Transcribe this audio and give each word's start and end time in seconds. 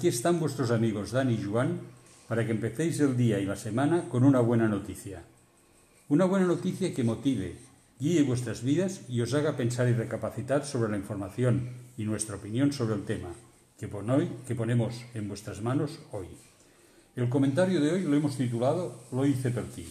aquí 0.00 0.08
están 0.08 0.40
vuestros 0.40 0.70
amigos 0.70 1.12
Dani 1.12 1.34
y 1.34 1.44
Juan 1.44 1.78
para 2.26 2.46
que 2.46 2.52
empecéis 2.52 3.00
el 3.00 3.18
día 3.18 3.38
y 3.38 3.44
la 3.44 3.54
semana 3.54 4.08
con 4.08 4.24
una 4.24 4.40
buena 4.40 4.66
noticia. 4.66 5.22
Una 6.08 6.24
buena 6.24 6.46
noticia 6.46 6.94
que 6.94 7.04
motive, 7.04 7.58
guíe 7.98 8.22
vuestras 8.22 8.62
vidas 8.62 9.02
y 9.10 9.20
os 9.20 9.34
haga 9.34 9.58
pensar 9.58 9.88
y 9.88 9.92
recapacitar 9.92 10.64
sobre 10.64 10.90
la 10.90 10.96
información 10.96 11.68
y 11.98 12.04
nuestra 12.04 12.36
opinión 12.36 12.72
sobre 12.72 12.94
el 12.94 13.04
tema 13.04 13.28
que, 13.78 13.90
que 14.48 14.54
ponemos 14.54 15.04
en 15.12 15.28
vuestras 15.28 15.60
manos 15.60 15.98
hoy. 16.12 16.28
El 17.14 17.28
comentario 17.28 17.82
de 17.82 17.92
hoy 17.92 18.02
lo 18.04 18.16
hemos 18.16 18.38
titulado 18.38 19.04
Lo 19.12 19.26
hice 19.26 19.50
por 19.50 19.64
ti 19.64 19.86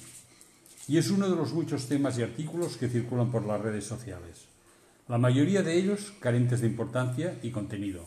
y 0.88 0.98
es 0.98 1.12
uno 1.12 1.30
de 1.30 1.36
los 1.36 1.54
muchos 1.54 1.86
temas 1.86 2.18
y 2.18 2.24
artículos 2.24 2.78
que 2.78 2.90
circulan 2.90 3.30
por 3.30 3.46
las 3.46 3.62
redes 3.62 3.86
sociales, 3.86 4.48
la 5.08 5.20
mayoría 5.20 5.62
de 5.62 5.78
ellos 5.78 6.14
carentes 6.20 6.62
de 6.62 6.68
importancia 6.68 7.38
y 7.44 7.52
contenido. 7.52 8.06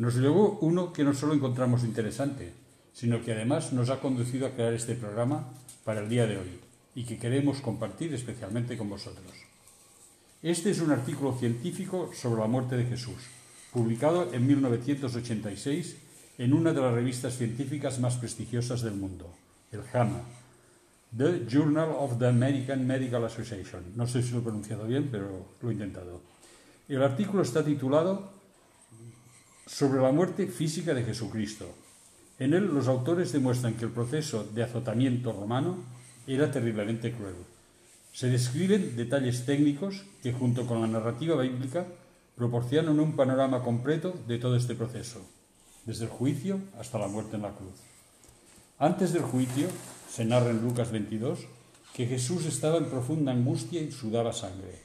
Nos 0.00 0.16
llegó 0.16 0.58
uno 0.62 0.94
que 0.94 1.04
no 1.04 1.12
solo 1.12 1.34
encontramos 1.34 1.84
interesante, 1.84 2.54
sino 2.94 3.22
que 3.22 3.32
además 3.32 3.74
nos 3.74 3.90
ha 3.90 4.00
conducido 4.00 4.46
a 4.46 4.52
crear 4.52 4.72
este 4.72 4.94
programa 4.94 5.52
para 5.84 6.00
el 6.00 6.08
día 6.08 6.26
de 6.26 6.38
hoy 6.38 6.58
y 6.94 7.04
que 7.04 7.18
queremos 7.18 7.60
compartir 7.60 8.14
especialmente 8.14 8.78
con 8.78 8.88
vosotros. 8.88 9.30
Este 10.42 10.70
es 10.70 10.80
un 10.80 10.90
artículo 10.90 11.36
científico 11.38 12.12
sobre 12.14 12.40
la 12.40 12.48
muerte 12.48 12.78
de 12.78 12.86
Jesús, 12.86 13.26
publicado 13.74 14.32
en 14.32 14.46
1986 14.46 15.98
en 16.38 16.54
una 16.54 16.72
de 16.72 16.80
las 16.80 16.94
revistas 16.94 17.36
científicas 17.36 18.00
más 18.00 18.16
prestigiosas 18.16 18.80
del 18.80 18.94
mundo, 18.94 19.30
el 19.70 19.82
JAMA, 19.82 20.22
The 21.14 21.44
Journal 21.46 21.90
of 21.98 22.18
the 22.18 22.26
American 22.26 22.86
Medical 22.86 23.26
Association. 23.26 23.82
No 23.96 24.06
sé 24.06 24.22
si 24.22 24.32
lo 24.32 24.38
he 24.38 24.44
pronunciado 24.44 24.86
bien, 24.86 25.10
pero 25.12 25.44
lo 25.60 25.68
he 25.68 25.74
intentado. 25.74 26.22
El 26.88 27.02
artículo 27.02 27.42
está 27.42 27.62
titulado 27.62 28.39
Sobre 29.70 30.02
la 30.02 30.10
muerte 30.10 30.48
física 30.48 30.94
de 30.94 31.04
Jesucristo. 31.04 31.64
En 32.40 32.54
él 32.54 32.66
los 32.66 32.88
autores 32.88 33.30
demuestran 33.30 33.74
que 33.74 33.84
el 33.84 33.92
proceso 33.92 34.42
de 34.42 34.64
azotamiento 34.64 35.32
romano 35.32 35.78
era 36.26 36.50
terriblemente 36.50 37.12
cruel. 37.12 37.36
Se 38.12 38.28
describen 38.28 38.96
detalles 38.96 39.46
técnicos 39.46 40.04
que 40.24 40.32
junto 40.32 40.66
con 40.66 40.80
la 40.80 40.88
narrativa 40.88 41.40
bíblica 41.40 41.86
proporcionan 42.34 42.98
un 42.98 43.14
panorama 43.14 43.62
completo 43.62 44.12
de 44.26 44.38
todo 44.38 44.56
este 44.56 44.74
proceso, 44.74 45.24
desde 45.86 46.06
el 46.06 46.10
juicio 46.10 46.58
hasta 46.76 46.98
la 46.98 47.06
muerte 47.06 47.36
en 47.36 47.42
la 47.42 47.54
cruz. 47.54 47.78
Antes 48.76 49.12
del 49.12 49.22
juicio, 49.22 49.68
se 50.10 50.24
narra 50.24 50.50
en 50.50 50.62
Lucas 50.62 50.90
22 50.90 51.46
que 51.94 52.06
Jesús 52.06 52.44
estaba 52.44 52.78
en 52.78 52.86
profunda 52.86 53.30
angustia 53.30 53.80
y 53.80 53.92
sudaba 53.92 54.32
sangre. 54.32 54.82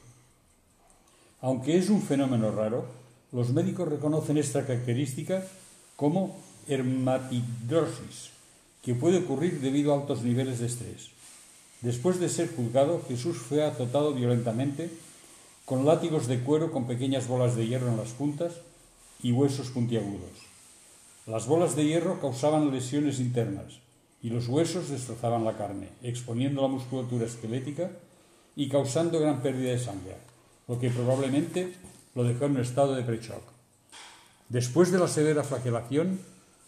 Aunque 1.41 1.75
es 1.75 1.90
un 1.90 2.03
fenómeno 2.03 2.51
raro, 2.51 3.05
los 3.35 3.51
médicos 3.51 3.90
reconocen 3.90 4.38
esta 4.38 4.66
característica 4.66 5.46
como 5.97 6.38
hermatidrosis, 6.69 8.29
que 8.81 8.96
puede 8.96 9.18
ocurrir 9.18 9.59
debido 9.59 9.91
a 9.91 10.00
altos 10.00 10.23
niveles 10.23 10.59
de 10.59 10.68
estrés. 10.68 11.09
Después 11.81 12.22
de 12.22 12.29
ser 12.29 12.56
juzgado, 12.56 13.01
Jesús 13.09 13.35
fue 13.35 13.62
azotado 13.66 14.13
violentamente 14.13 14.90
con 15.66 15.85
látigos 15.85 16.28
de 16.28 16.40
cuero 16.40 16.72
con 16.72 16.88
pequeñas 16.88 17.28
bolas 17.28 17.57
de 17.57 17.68
hierro 17.68 17.90
en 17.90 17.97
las 17.97 18.12
puntas 18.12 18.53
y 19.22 19.34
huesos 19.34 19.68
puntiagudos. 19.68 20.31
Las 21.28 21.45
bolas 21.45 21.75
de 21.75 21.88
hierro 21.88 22.22
causaban 22.22 22.72
lesiones 22.72 23.19
internas, 23.19 23.79
y 24.24 24.29
los 24.29 24.47
huesos 24.47 24.88
destrozaban 24.88 25.44
la 25.44 25.57
carne, 25.57 25.90
exponiendo 26.03 26.62
la 26.62 26.69
musculatura 26.69 27.25
esquelética 27.25 27.91
y 28.56 28.69
causando 28.69 29.19
gran 29.19 29.41
pérdida 29.41 29.72
de 29.72 29.79
sangre, 29.79 30.16
lo 30.69 30.79
que 30.79 30.90
probablemente 30.90 31.74
lo 32.16 32.24
dejó 32.24 32.46
en 32.46 32.53
un 32.53 32.62
estado 32.62 32.96
de 32.96 33.03
prechoc. 33.03 33.44
Después 34.50 34.92
de 34.92 35.00
la 35.00 35.08
severa 35.08 35.44
flagelación, 35.44 36.20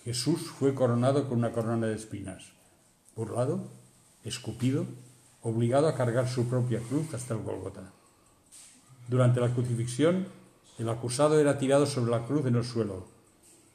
Jesús 0.04 0.42
fue 0.42 0.76
coronado 0.76 1.28
con 1.28 1.40
una 1.40 1.52
corona 1.52 1.88
de 1.88 1.96
espinas, 1.96 2.52
burlado, 3.16 3.62
escupido, 4.24 4.86
obligado 5.42 5.88
a 5.88 5.96
cargar 5.96 6.28
su 6.28 6.48
propia 6.48 6.80
cruz 6.80 7.14
hasta 7.14 7.34
el 7.34 7.42
Golgota. 7.42 7.92
Durante 9.08 9.40
la 9.40 9.54
crucifixión, 9.54 10.28
el 10.78 10.90
acusado 10.90 11.40
era 11.40 11.58
tirado 11.58 11.86
sobre 11.86 12.12
la 12.12 12.26
cruz 12.26 12.46
en 12.46 12.56
el 12.56 12.64
suelo 12.64 13.08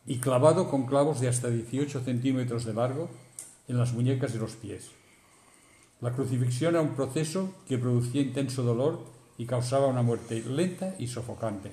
y 0.07 0.19
clavado 0.19 0.69
con 0.69 0.87
clavos 0.87 1.21
de 1.21 1.29
hasta 1.29 1.49
18 1.49 2.01
centímetros 2.01 2.65
de 2.65 2.75
largo 2.75 3.09
en 3.69 3.79
las 3.79 3.93
muñecas 3.93 4.35
y 4.35 4.39
los 4.39 4.57
pies. 4.57 4.91
La 6.01 6.13
crucifixión 6.13 6.75
era 6.75 6.83
un 6.83 6.95
proceso 6.95 7.55
que 7.67 7.79
producía 7.79 8.23
intenso 8.23 8.63
dolor 8.63 9.05
y 9.39 9.47
causaba 9.47 9.87
una 9.87 10.03
muerte 10.03 10.43
lenta 10.47 10.95
y 10.99 11.07
sofocante. 11.09 11.73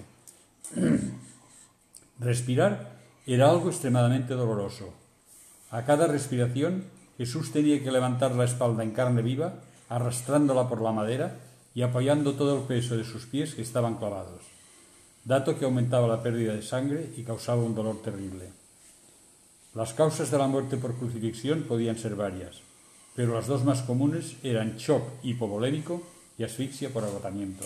Respirar 2.19 2.99
era 3.25 3.49
algo 3.49 3.69
extremadamente 3.69 4.33
doloroso. 4.33 4.93
A 5.71 5.85
cada 5.85 6.07
respiración 6.07 6.85
Jesús 7.17 7.51
tenía 7.51 7.83
que 7.83 7.91
levantar 7.91 8.33
la 8.33 8.45
espalda 8.45 8.81
en 8.81 8.91
carne 8.91 9.21
viva, 9.21 9.55
arrastrándola 9.89 10.69
por 10.69 10.81
la 10.81 10.91
madera 10.91 11.37
y 11.75 11.81
apoyando 11.81 12.33
todo 12.33 12.57
el 12.57 12.63
peso 12.63 12.95
de 12.97 13.03
sus 13.03 13.25
pies 13.25 13.55
que 13.55 13.61
estaban 13.61 13.95
clavados, 13.95 14.41
dato 15.25 15.57
que 15.59 15.65
aumentaba 15.65 16.07
la 16.07 16.23
pérdida 16.23 16.53
de 16.53 16.61
sangre 16.61 17.11
y 17.17 17.23
causaba 17.23 17.61
un 17.61 17.75
dolor 17.75 18.01
terrible. 18.01 18.51
Las 19.75 19.93
causas 19.93 20.31
de 20.31 20.37
la 20.37 20.47
muerte 20.47 20.77
por 20.77 20.95
crucifixión 20.95 21.63
podían 21.63 21.97
ser 21.97 22.15
varias, 22.15 22.61
pero 23.15 23.35
las 23.35 23.47
dos 23.47 23.63
más 23.63 23.81
comunes 23.81 24.37
eran 24.41 24.77
shock 24.77 25.03
hipovolémico 25.21 26.01
y 26.39 26.43
asfixia 26.43 26.89
por 26.89 27.03
agotamiento. 27.03 27.65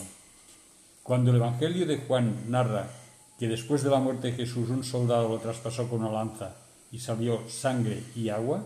Cuando 1.03 1.29
el 1.29 1.37
Evangelio 1.37 1.85
de 1.85 1.97
Juan 1.97 2.49
narra 2.49 2.89
que 3.39 3.47
después 3.47 3.83
de 3.83 3.91
la 3.91 3.99
muerte 3.99 4.31
de 4.31 4.33
Jesús 4.33 4.69
un 4.69 4.83
soldado 4.83 5.29
lo 5.29 5.37
traspasó 5.37 5.87
con 5.87 6.01
una 6.01 6.11
lanza 6.11 6.55
y 6.91 6.99
salió 6.99 7.47
sangre 7.47 8.03
y 8.15 8.29
agua, 8.29 8.65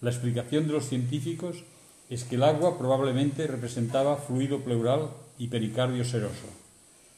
la 0.00 0.10
explicación 0.10 0.66
de 0.66 0.72
los 0.72 0.88
científicos 0.88 1.64
es 2.08 2.24
que 2.24 2.36
el 2.36 2.44
agua 2.44 2.78
probablemente 2.78 3.46
representaba 3.46 4.16
fluido 4.16 4.60
pleural 4.60 5.10
y 5.38 5.48
pericardio 5.48 6.04
seroso, 6.04 6.46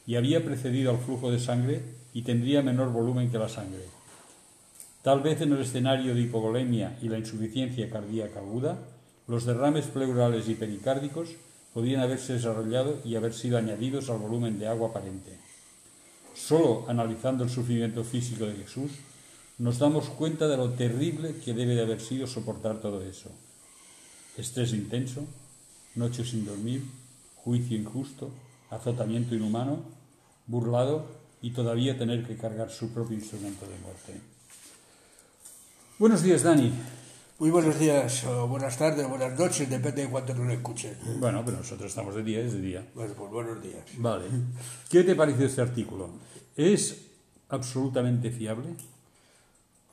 y 0.05 0.15
había 0.15 0.43
precedido 0.43 0.91
al 0.91 0.97
flujo 0.97 1.31
de 1.31 1.39
sangre 1.39 1.83
y 2.13 2.23
tendría 2.23 2.61
menor 2.61 2.91
volumen 2.91 3.31
que 3.31 3.37
la 3.37 3.49
sangre. 3.49 3.83
Tal 5.03 5.21
vez 5.21 5.39
en 5.41 5.53
el 5.53 5.61
escenario 5.61 6.15
de 6.15 6.21
hipovolemia 6.21 6.97
y 7.01 7.07
la 7.07 7.17
insuficiencia 7.17 7.89
cardíaca 7.89 8.39
aguda, 8.39 8.79
los 9.27 9.45
derrames 9.45 9.85
pleurales 9.85 10.49
y 10.49 10.55
pericárdicos 10.55 11.29
podían 11.73 12.01
haberse 12.01 12.33
desarrollado 12.33 12.99
y 13.05 13.15
haber 13.15 13.33
sido 13.33 13.57
añadidos 13.57 14.09
al 14.09 14.17
volumen 14.17 14.59
de 14.59 14.67
agua 14.67 14.89
aparente. 14.89 15.37
Solo 16.35 16.85
analizando 16.87 17.43
el 17.43 17.49
sufrimiento 17.49 18.03
físico 18.03 18.45
de 18.45 18.55
Jesús, 18.55 18.91
nos 19.57 19.77
damos 19.77 20.05
cuenta 20.09 20.47
de 20.47 20.57
lo 20.57 20.69
terrible 20.71 21.35
que 21.43 21.53
debe 21.53 21.75
de 21.75 21.81
haber 21.81 21.99
sido 21.99 22.27
soportar 22.27 22.79
todo 22.79 23.03
eso. 23.03 23.29
Estrés 24.37 24.73
intenso, 24.73 25.25
noches 25.95 26.29
sin 26.29 26.45
dormir, 26.45 26.83
juicio 27.35 27.77
injusto, 27.77 28.31
azotamiento 28.69 29.35
inhumano, 29.35 29.79
burlado 30.47 31.05
y 31.41 31.51
todavía 31.51 31.97
tener 31.97 32.25
que 32.25 32.37
cargar 32.37 32.71
su 32.71 32.93
propio 32.93 33.17
instrumento 33.17 33.65
de 33.65 33.77
muerte. 33.79 34.21
Buenos 35.97 36.23
días, 36.23 36.43
Dani. 36.43 36.71
Muy 37.39 37.51
buenos 37.51 37.79
días, 37.79 38.25
o 38.25 38.49
buenas 38.49 38.77
tardes, 38.77 39.05
o 39.05 39.07
buenas 39.07 39.39
noches, 39.39 39.69
depende 39.69 40.01
de 40.01 40.09
cuánto 40.09 40.33
nos 40.33 40.51
escuchen. 40.51 40.97
Bueno, 41.21 41.41
pero 41.45 41.59
nosotros 41.59 41.87
estamos 41.87 42.13
de 42.13 42.21
día, 42.21 42.41
es 42.41 42.51
de 42.51 42.59
día. 42.59 42.85
Bueno, 42.93 43.13
pues 43.13 43.31
buenos 43.31 43.63
días. 43.63 43.81
Vale. 43.95 44.25
¿Qué 44.89 45.05
te 45.05 45.15
parece 45.15 45.45
este 45.45 45.61
artículo? 45.61 46.09
¿Es 46.57 46.97
absolutamente 47.47 48.29
fiable? 48.29 48.67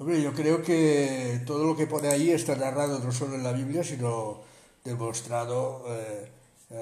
Hombre, 0.00 0.20
yo 0.20 0.32
creo 0.32 0.60
que 0.60 1.40
todo 1.46 1.64
lo 1.64 1.76
que 1.76 1.86
pone 1.86 2.08
ahí 2.08 2.30
está 2.30 2.56
narrado 2.56 2.98
no 2.98 3.12
solo 3.12 3.36
en 3.36 3.44
la 3.44 3.52
Biblia, 3.52 3.84
sino 3.84 4.40
demostrado 4.82 5.84
eh, 5.88 6.28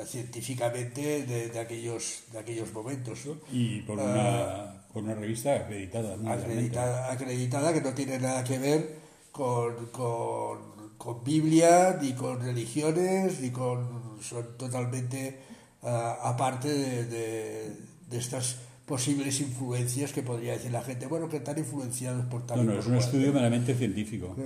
científicamente 0.06 1.26
de, 1.26 1.60
aquellos, 1.60 2.20
de 2.32 2.38
aquellos 2.38 2.72
momentos. 2.72 3.26
¿no? 3.26 3.36
Y 3.52 3.82
por 3.82 3.98
una, 3.98 4.80
uh, 4.88 4.92
por 4.94 5.02
una 5.02 5.14
revista 5.14 5.56
acreditada, 5.56 6.14
acreditada. 6.26 7.12
Acreditada, 7.12 7.74
que 7.74 7.82
no 7.82 7.92
tiene 7.92 8.18
nada 8.18 8.42
que 8.42 8.58
ver 8.58 9.03
con, 9.34 9.86
con, 9.86 10.58
con, 10.96 11.24
Biblia, 11.24 11.98
ni 12.00 12.12
con 12.12 12.40
religiones, 12.40 13.40
ni 13.40 13.50
con. 13.50 14.16
son 14.22 14.56
totalmente 14.56 15.40
uh, 15.82 15.88
aparte 16.22 16.68
de, 16.68 17.04
de, 17.06 17.76
de, 18.08 18.16
estas 18.16 18.58
posibles 18.86 19.40
influencias 19.40 20.12
que 20.12 20.22
podría 20.22 20.52
decir 20.52 20.70
la 20.70 20.82
gente, 20.84 21.08
bueno, 21.08 21.28
que 21.28 21.38
están 21.38 21.58
influenciados 21.58 22.24
por 22.26 22.46
tal. 22.46 22.64
No, 22.64 22.74
no, 22.74 22.78
es 22.78 22.86
un 22.86 22.94
estudio 22.94 23.32
meramente 23.32 23.74
científico. 23.74 24.36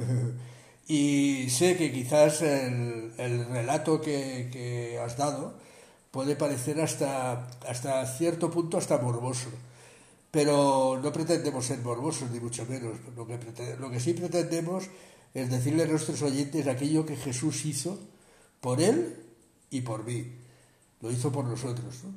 y 0.88 1.50
sé 1.50 1.76
que 1.76 1.93
quizás 1.93 2.41
el, 2.41 3.12
el 3.19 3.44
relato 3.44 4.00
que, 4.00 4.49
que, 4.50 4.99
has 4.99 5.19
dado 5.19 5.58
puede 6.11 6.34
parecer 6.34 6.81
hasta, 6.81 7.46
hasta 7.69 8.06
cierto 8.06 8.50
punto 8.50 8.79
hasta 8.79 8.96
morboso 8.96 9.50
pero 10.31 11.01
no 11.03 11.13
pretendemos 11.13 11.67
ser 11.67 11.79
morbosos, 11.81 12.31
ni 12.31 12.41
mucho 12.41 12.67
menos. 12.67 12.97
Lo 13.17 13.27
que, 13.27 13.39
lo 13.79 13.91
que 13.91 14.01
sí 14.01 14.13
pretendemos 14.13 14.85
es 15.35 15.51
decirle 15.51 15.85
a 15.85 15.87
nuestros 15.87 16.23
oyentes 16.23 16.67
aquello 16.67 17.07
que 17.07 17.17
Jesús 17.17 17.65
hizo 17.65 17.99
por 18.61 18.81
él 18.81 19.17
y 19.71 19.83
por 19.83 20.05
mí. 20.05 20.33
Lo 21.01 21.11
hizo 21.11 21.31
por 21.31 21.45
nosotros. 21.45 22.05
¿no? 22.05 22.13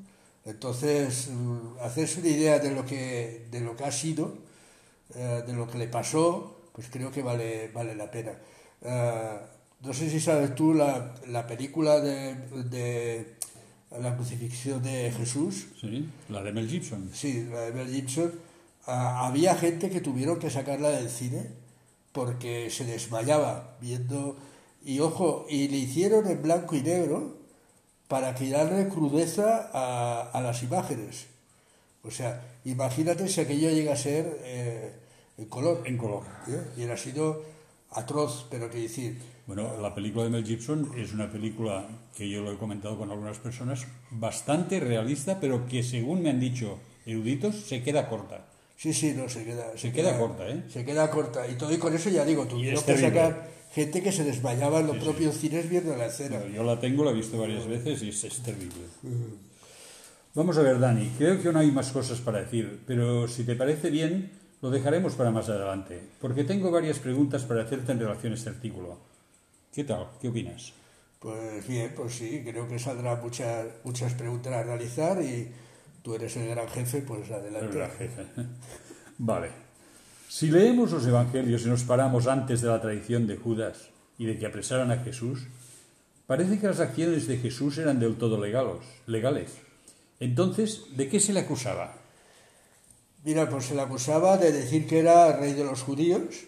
Entonces, 0.45 1.29
mm, 1.29 1.79
hacerse 1.81 2.19
una 2.19 2.29
idea 2.29 2.59
de 2.59 2.71
lo 2.71 2.85
que, 2.85 3.47
de 3.51 3.61
lo 3.61 3.75
que 3.75 3.83
ha 3.83 3.91
sido, 3.91 4.33
eh, 5.15 5.43
de 5.45 5.53
lo 5.53 5.67
que 5.67 5.77
le 5.77 5.87
pasó, 5.87 6.61
pues 6.73 6.87
creo 6.89 7.11
que 7.11 7.21
vale, 7.21 7.69
vale 7.73 7.95
la 7.95 8.09
pena. 8.09 8.31
Eh, 8.81 9.39
no 9.81 9.93
sé 9.93 10.09
si 10.09 10.19
sabes 10.19 10.55
tú 10.55 10.73
la, 10.73 11.15
la 11.27 11.45
película 11.47 11.99
de, 11.99 12.35
de, 12.69 13.35
la 13.99 14.15
crucifixión 14.15 14.81
de 14.81 15.11
Jesús. 15.11 15.67
Sí, 15.79 16.09
la 16.29 16.41
de 16.41 16.51
Mel 16.53 16.69
Gibson. 16.69 17.09
Sí, 17.13 17.47
la 17.51 17.61
de 17.61 17.71
Mel 17.73 17.93
Gibson. 17.93 18.31
Ah, 18.87 19.27
había 19.27 19.55
gente 19.55 19.89
que 19.89 20.01
tuvieron 20.01 20.39
que 20.39 20.49
sacarla 20.49 20.89
del 20.89 21.09
cine 21.09 21.47
porque 22.11 22.69
se 22.69 22.85
desmayaba 22.85 23.77
viendo 23.79 24.37
y 24.83 24.99
ojo 24.99 25.45
y 25.49 25.67
le 25.67 25.77
hicieron 25.77 26.27
en 26.27 26.41
blanco 26.41 26.75
y 26.75 26.81
negro 26.81 27.37
para 28.07 28.35
quitarle 28.35 28.89
crudeza 28.89 29.69
a, 29.73 30.21
a 30.31 30.41
las 30.41 30.63
imágenes 30.63 31.27
o 32.03 32.11
sea 32.11 32.43
imagínate 32.65 33.29
si 33.29 33.41
aquello 33.41 33.69
llega 33.69 33.93
a 33.93 33.97
ser 33.97 34.39
eh, 34.43 34.93
en 35.37 35.45
color 35.45 35.83
En 35.85 35.97
color. 35.97 36.23
¿eh? 36.47 36.61
y 36.77 36.83
era 36.83 36.97
sido 36.97 37.43
atroz 37.91 38.47
pero 38.49 38.69
que 38.69 38.79
decir 38.79 39.19
Bueno, 39.53 39.81
la 39.81 39.93
película 39.93 40.23
de 40.23 40.29
Mel 40.29 40.45
Gibson 40.45 40.89
es 40.97 41.11
una 41.11 41.29
película 41.29 41.85
que 42.15 42.29
yo 42.29 42.41
lo 42.41 42.53
he 42.53 42.55
comentado 42.55 42.97
con 42.97 43.11
algunas 43.11 43.37
personas, 43.37 43.85
bastante 44.09 44.79
realista, 44.79 45.41
pero 45.41 45.67
que 45.67 45.83
según 45.83 46.23
me 46.23 46.29
han 46.29 46.39
dicho 46.39 46.79
eruditos, 47.05 47.57
se 47.57 47.83
queda 47.83 48.07
corta. 48.07 48.45
sí 48.77 48.93
sí 48.93 49.13
no 49.13 49.27
se 49.27 49.43
queda 49.43 49.77
Se 49.77 49.91
queda 49.91 50.17
corta, 50.17 50.47
¿eh? 50.47 50.63
se 50.69 50.85
queda 50.85 51.11
corta 51.11 51.45
y 51.49 51.55
todo 51.55 51.73
y 51.73 51.77
con 51.79 51.93
eso 51.93 52.09
ya 52.09 52.23
digo 52.23 52.45
tuvieron 52.45 52.81
que 52.81 52.97
sacar 52.97 53.49
gente 53.73 54.01
que 54.01 54.13
se 54.13 54.23
desmayaba 54.23 54.79
en 54.79 54.87
los 54.87 54.95
Sí, 54.95 55.01
sí. 55.01 55.05
propios 55.09 55.35
cines 55.37 55.69
viendo 55.69 55.97
la 55.97 56.05
escena 56.05 56.39
Yo 56.47 56.63
la 56.63 56.79
tengo, 56.79 57.03
la 57.03 57.11
he 57.11 57.15
visto 57.15 57.37
varias 57.37 57.67
veces 57.67 58.01
y 58.03 58.07
es, 58.07 58.23
es 58.23 58.41
terrible. 58.41 58.85
Vamos 60.33 60.57
a 60.57 60.61
ver, 60.61 60.79
Dani, 60.79 61.11
creo 61.17 61.41
que 61.41 61.51
no 61.51 61.59
hay 61.59 61.71
más 61.71 61.91
cosas 61.91 62.21
para 62.21 62.39
decir, 62.39 62.79
pero 62.87 63.27
si 63.27 63.43
te 63.43 63.55
parece 63.57 63.89
bien, 63.89 64.31
lo 64.61 64.69
dejaremos 64.69 65.15
para 65.15 65.29
más 65.29 65.49
adelante, 65.49 65.99
porque 66.21 66.45
tengo 66.45 66.71
varias 66.71 66.99
preguntas 66.99 67.43
para 67.43 67.63
hacerte 67.63 67.91
en 67.91 67.99
relación 67.99 68.31
a 68.31 68.35
este 68.35 68.49
artículo. 68.49 69.10
¿Qué 69.73 69.85
tal? 69.85 70.07
¿Qué 70.19 70.27
opinas? 70.27 70.73
Pues 71.19 71.65
bien, 71.65 71.93
pues 71.95 72.15
sí, 72.15 72.43
creo 72.43 72.67
que 72.67 72.77
saldrán 72.77 73.21
muchas, 73.21 73.67
muchas 73.85 74.13
preguntas 74.15 74.51
a 74.53 74.63
realizar 74.63 75.21
y 75.21 75.49
tú 76.03 76.15
eres 76.15 76.35
el 76.35 76.49
gran 76.49 76.67
jefe, 76.67 77.01
pues 77.01 77.31
adelante. 77.31 77.79
La 77.79 77.89
jefe. 77.89 78.25
Vale. 79.17 79.49
Si 80.27 80.49
leemos 80.49 80.91
los 80.91 81.05
evangelios 81.07 81.65
y 81.65 81.69
nos 81.69 81.83
paramos 81.83 82.27
antes 82.27 82.61
de 82.61 82.67
la 82.67 82.81
traición 82.81 83.27
de 83.27 83.37
Judas 83.37 83.89
y 84.17 84.25
de 84.25 84.37
que 84.37 84.45
apresaran 84.45 84.91
a 84.91 84.97
Jesús, 84.97 85.47
parece 86.27 86.59
que 86.59 86.67
las 86.67 86.79
acciones 86.79 87.27
de 87.27 87.37
Jesús 87.37 87.77
eran 87.77 87.99
del 87.99 88.15
todo 88.15 88.41
legalos, 88.41 88.83
legales. 89.07 89.51
Entonces, 90.19 90.85
¿de 90.97 91.07
qué 91.07 91.19
se 91.19 91.33
le 91.33 91.41
acusaba? 91.41 91.95
Mira, 93.23 93.49
pues 93.49 93.65
se 93.65 93.75
le 93.75 93.81
acusaba 93.81 94.37
de 94.37 94.51
decir 94.51 94.87
que 94.87 94.99
era 94.99 95.37
rey 95.37 95.53
de 95.53 95.63
los 95.63 95.81
judíos, 95.83 96.45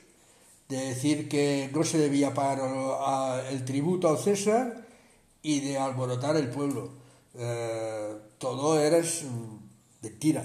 de 0.69 0.77
decir 0.77 1.29
que 1.29 1.69
no 1.73 1.83
se 1.83 1.97
debía 1.97 2.33
pagar 2.33 2.59
a- 2.61 3.41
el 3.51 3.63
tributo 3.65 4.09
al 4.09 4.17
César 4.17 4.85
y 5.41 5.59
de 5.59 5.77
alborotar 5.77 6.35
el 6.37 6.49
pueblo. 6.49 6.89
Eh, 7.37 8.13
todo 8.37 8.79
era 8.79 8.97
mm, 8.99 9.59
mentira. 10.01 10.43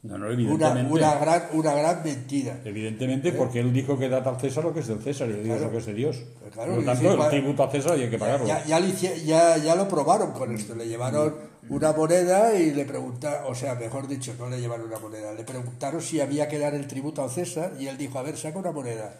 No, 0.00 0.16
no, 0.16 0.26
Una, 0.26 0.32
evidentemente. 0.34 0.92
una, 0.92 1.14
gran, 1.16 1.42
una 1.52 1.74
gran 1.74 2.02
mentira. 2.04 2.60
Evidentemente, 2.64 3.32
porque 3.32 3.58
él 3.60 3.72
dijo 3.72 3.98
que 3.98 4.08
dad 4.08 4.26
al 4.28 4.40
César 4.40 4.62
lo 4.64 4.72
que 4.72 4.80
es 4.80 4.86
del 4.86 5.02
César 5.02 5.28
y 5.28 5.32
a 5.32 5.36
Dios 5.36 5.46
Claro. 5.46 5.64
lo 5.64 5.70
que 5.72 5.78
es 5.78 5.86
de 5.86 5.94
Dios. 5.94 6.16
Claro, 6.52 6.74
Por 6.76 6.84
lo 6.84 6.92
tanto, 6.92 7.24
el 7.24 7.30
tributo 7.30 7.62
al 7.64 7.70
César 7.72 7.92
hay 7.92 8.08
que 8.08 8.16
pagarlo. 8.18 8.46
Ya, 8.46 8.64
ya, 8.64 8.78
ya, 8.80 9.56
ya 9.58 9.74
lo 9.74 9.88
probaron 9.88 10.32
con 10.32 10.54
esto. 10.54 10.74
Le 10.76 10.86
llevaron 10.86 11.34
una 11.68 11.92
moneda 11.92 12.54
y 12.54 12.70
le 12.70 12.84
preguntaron, 12.84 13.50
o 13.50 13.54
sea, 13.56 13.74
mejor 13.74 14.06
dicho, 14.06 14.32
no 14.38 14.48
le 14.48 14.60
llevaron 14.60 14.86
una 14.86 15.00
moneda. 15.00 15.32
Le 15.34 15.42
preguntaron 15.42 16.00
si 16.00 16.20
había 16.20 16.48
que 16.48 16.58
dar 16.60 16.74
el 16.74 16.86
tributo 16.86 17.22
al 17.24 17.30
César 17.30 17.72
y 17.78 17.88
él 17.88 17.98
dijo, 17.98 18.18
a 18.20 18.22
ver, 18.22 18.38
saca 18.38 18.56
una 18.58 18.70
moneda. 18.72 19.12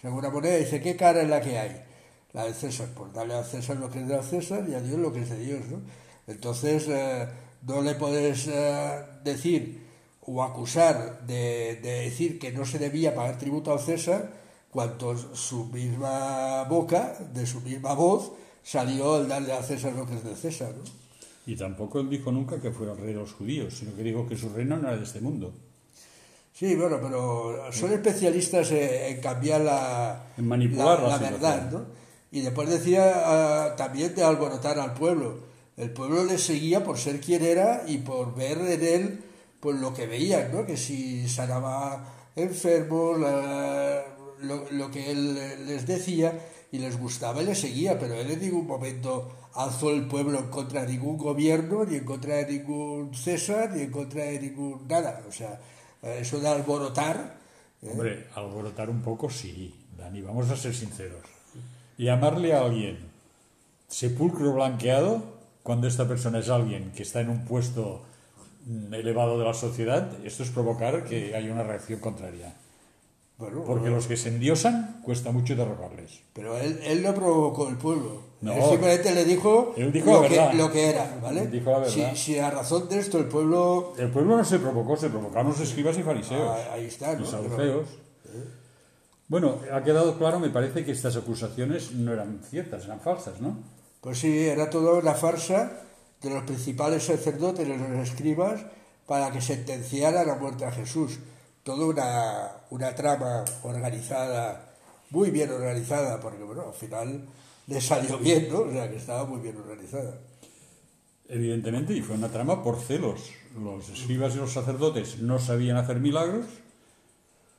Saca 0.00 0.14
una 0.14 0.30
moneda 0.30 0.56
dice, 0.56 0.80
¿qué 0.80 0.96
cara 0.96 1.22
es 1.22 1.28
la 1.28 1.40
que 1.40 1.58
hay? 1.58 1.82
La 2.32 2.44
del 2.44 2.54
César. 2.54 2.88
Pues 2.94 3.12
darle 3.12 3.34
al 3.34 3.44
César 3.44 3.76
lo 3.76 3.90
que 3.90 4.00
es 4.00 4.08
del 4.08 4.22
César 4.22 4.64
y 4.68 4.74
a 4.74 4.80
Dios 4.80 4.98
lo 4.98 5.12
que 5.12 5.22
es 5.22 5.30
de 5.30 5.38
Dios, 5.38 5.60
¿no? 5.70 5.80
Entonces, 6.26 6.86
eh, 6.88 7.28
no 7.66 7.82
le 7.82 7.94
puedes 7.94 8.46
eh, 8.48 9.02
decir 9.24 9.86
o 10.22 10.42
acusar 10.42 11.26
de, 11.26 11.80
de 11.82 12.02
decir 12.02 12.38
que 12.38 12.52
no 12.52 12.64
se 12.64 12.78
debía 12.78 13.14
pagar 13.14 13.36
tributo 13.38 13.72
al 13.72 13.80
César 13.80 14.32
cuando 14.70 15.16
su 15.34 15.66
misma 15.66 16.64
boca, 16.64 17.18
de 17.34 17.46
su 17.46 17.60
misma 17.60 17.94
voz, 17.94 18.32
salió 18.62 19.20
el 19.20 19.28
darle 19.28 19.52
al 19.52 19.64
César 19.64 19.92
lo 19.92 20.06
que 20.06 20.14
es 20.14 20.24
del 20.24 20.36
César. 20.36 20.72
¿no? 20.76 20.84
Y 21.46 21.56
tampoco 21.56 22.00
él 22.00 22.08
dijo 22.08 22.30
nunca 22.30 22.60
que 22.60 22.70
fuera 22.70 22.92
el 22.92 22.98
rey 22.98 23.08
de 23.08 23.20
los 23.20 23.32
judíos, 23.32 23.74
sino 23.74 23.94
que 23.96 24.02
dijo 24.02 24.26
que 24.26 24.36
su 24.36 24.48
reino 24.50 24.76
no 24.76 24.88
era 24.88 24.96
de 24.96 25.04
este 25.04 25.20
mundo. 25.20 25.52
Sí, 26.60 26.74
bueno, 26.76 26.98
pero 27.00 27.72
son 27.72 27.90
especialistas 27.94 28.70
en, 28.72 29.18
cambiar 29.22 29.62
la, 29.62 30.26
En 30.36 30.46
manipular 30.46 31.00
la 31.02 31.16
verdad, 31.16 31.70
¿no? 31.70 31.86
Y 32.30 32.42
después 32.42 32.68
decía 32.68 33.12
ah, 33.16 33.76
también 33.76 34.14
de 34.14 34.22
alborotar 34.22 34.78
al 34.78 34.92
pueblo. 34.92 35.38
El 35.78 35.90
pueblo 35.90 36.22
le 36.22 36.36
seguía 36.36 36.84
por 36.84 36.98
ser 36.98 37.18
quien 37.18 37.42
era 37.42 37.84
y 37.86 37.96
por 37.98 38.34
ver 38.34 38.58
en 38.58 38.84
él 38.84 39.24
pues 39.58 39.80
lo 39.80 39.94
que 39.94 40.06
veían, 40.06 40.52
¿no? 40.52 40.66
Que 40.66 40.76
si 40.76 41.26
sanaba 41.30 42.04
enfermos, 42.36 43.18
la- 43.18 44.04
lo, 44.42 44.70
lo 44.70 44.90
que 44.90 45.10
él 45.12 45.34
les 45.66 45.86
decía 45.86 46.38
y 46.70 46.78
les 46.78 46.98
gustaba 47.00 47.42
y 47.42 47.46
les 47.46 47.58
seguía, 47.58 47.98
pero 47.98 48.14
él 48.16 48.30
en 48.30 48.40
ningún 48.40 48.66
momento 48.66 49.32
alzó 49.54 49.90
el 49.92 50.06
pueblo 50.08 50.38
en 50.38 50.48
contra 50.50 50.82
de 50.84 50.92
ningún 50.92 51.16
gobierno, 51.16 51.86
ni 51.86 51.96
en 51.96 52.04
contra 52.04 52.36
de 52.36 52.52
ningún 52.58 53.14
César, 53.14 53.70
ni 53.74 53.80
en 53.82 53.90
contra 53.90 54.24
de 54.24 54.40
ningún 54.40 54.86
nada. 54.86 55.22
O 55.26 55.32
sea, 55.32 55.58
eso 56.02 56.40
de 56.40 56.48
alborotar, 56.48 57.40
¿eh? 57.82 57.90
Hombre, 57.90 58.26
alborotar 58.34 58.90
un 58.90 59.02
poco 59.02 59.30
sí, 59.30 59.74
Dani, 59.96 60.20
vamos 60.20 60.50
a 60.50 60.56
ser 60.56 60.74
sinceros. 60.74 61.24
Llamarle 61.96 62.54
a 62.54 62.62
alguien 62.62 63.10
sepulcro 63.88 64.52
blanqueado, 64.52 65.22
cuando 65.62 65.86
esta 65.86 66.06
persona 66.06 66.38
es 66.38 66.48
alguien 66.48 66.92
que 66.92 67.02
está 67.02 67.20
en 67.20 67.30
un 67.30 67.44
puesto 67.44 68.02
mm, 68.66 68.94
elevado 68.94 69.38
de 69.38 69.44
la 69.44 69.54
sociedad, 69.54 70.08
esto 70.24 70.42
es 70.42 70.50
provocar 70.50 71.04
que 71.04 71.34
haya 71.34 71.52
una 71.52 71.62
reacción 71.62 72.00
contraria. 72.00 72.54
Bueno, 73.40 73.64
Porque 73.64 73.88
los 73.88 74.06
que 74.06 74.16
se 74.16 74.28
endiosan 74.28 75.00
cuesta 75.02 75.32
mucho 75.32 75.56
derrocarles. 75.56 76.20
pero 76.32 76.56
él, 76.58 76.78
él 76.84 77.02
no 77.02 77.14
provocó 77.14 77.68
el 77.68 77.76
pueblo. 77.76 78.22
No. 78.42 78.52
él 78.52 78.62
simplemente 78.70 79.14
le 79.14 79.24
dijo, 79.24 79.74
dijo 79.76 80.12
lo, 80.12 80.22
la 80.28 80.50
que, 80.50 80.56
lo 80.56 80.70
que 80.70 80.90
era, 80.90 81.18
¿vale? 81.22 81.46
Dijo 81.48 81.70
la 81.70 81.78
verdad. 81.80 82.12
Si, 82.14 82.16
si 82.16 82.38
a 82.38 82.50
razón 82.50 82.88
de 82.88 82.98
esto 82.98 83.18
el 83.18 83.26
pueblo... 83.26 83.94
El 83.98 84.10
pueblo 84.10 84.36
no 84.36 84.44
se 84.44 84.58
provocó, 84.58 84.96
se 84.96 85.08
provocaron 85.10 85.48
los 85.48 85.60
escribas 85.60 85.98
y 85.98 86.02
fariseos. 86.02 86.48
Ah, 86.48 86.74
ahí 86.74 86.84
está, 86.86 87.14
¿no? 87.14 87.24
Y 87.24 87.26
saduceos. 87.26 87.88
Bueno, 89.28 89.58
ha 89.72 89.82
quedado 89.84 90.18
claro, 90.18 90.40
me 90.40 90.50
parece 90.50 90.84
que 90.84 90.92
estas 90.92 91.16
acusaciones 91.16 91.92
no 91.92 92.12
eran 92.12 92.40
ciertas, 92.48 92.84
eran 92.84 93.00
falsas, 93.00 93.40
¿no? 93.40 93.58
Pues 94.00 94.18
sí, 94.18 94.46
era 94.46 94.70
toda 94.70 94.94
una 94.98 95.14
farsa 95.14 95.72
de 96.20 96.30
los 96.30 96.42
principales 96.44 97.04
sacerdotes 97.04 97.66
y 97.66 97.70
los 97.70 98.08
escribas 98.08 98.62
para 99.06 99.30
que 99.30 99.40
sentenciaran 99.40 100.28
a 100.28 100.34
muerte 100.34 100.64
a 100.64 100.72
Jesús. 100.72 101.18
Toda 101.64 101.86
una, 101.86 102.48
una 102.70 102.94
trama 102.94 103.44
organizada, 103.62 104.72
muy 105.10 105.30
bien 105.30 105.50
organizada, 105.50 106.20
porque 106.20 106.42
bueno, 106.42 106.64
al 106.68 106.74
final 106.74 107.24
le 107.66 107.80
salió 107.80 108.18
bien, 108.18 108.48
¿no? 108.50 108.60
O 108.60 108.70
sea, 108.72 108.88
que 108.90 108.96
estaba 108.96 109.24
muy 109.26 109.40
bien 109.40 109.56
organizada. 109.56 110.14
Evidentemente, 111.28 111.92
y 111.92 112.02
fue 112.02 112.16
una 112.16 112.28
trama 112.28 112.62
por 112.62 112.80
celos. 112.80 113.30
Los 113.58 113.88
escribas 113.88 114.34
y 114.34 114.38
los 114.38 114.52
sacerdotes 114.52 115.18
no 115.20 115.38
sabían 115.38 115.76
hacer 115.76 116.00
milagros 116.00 116.46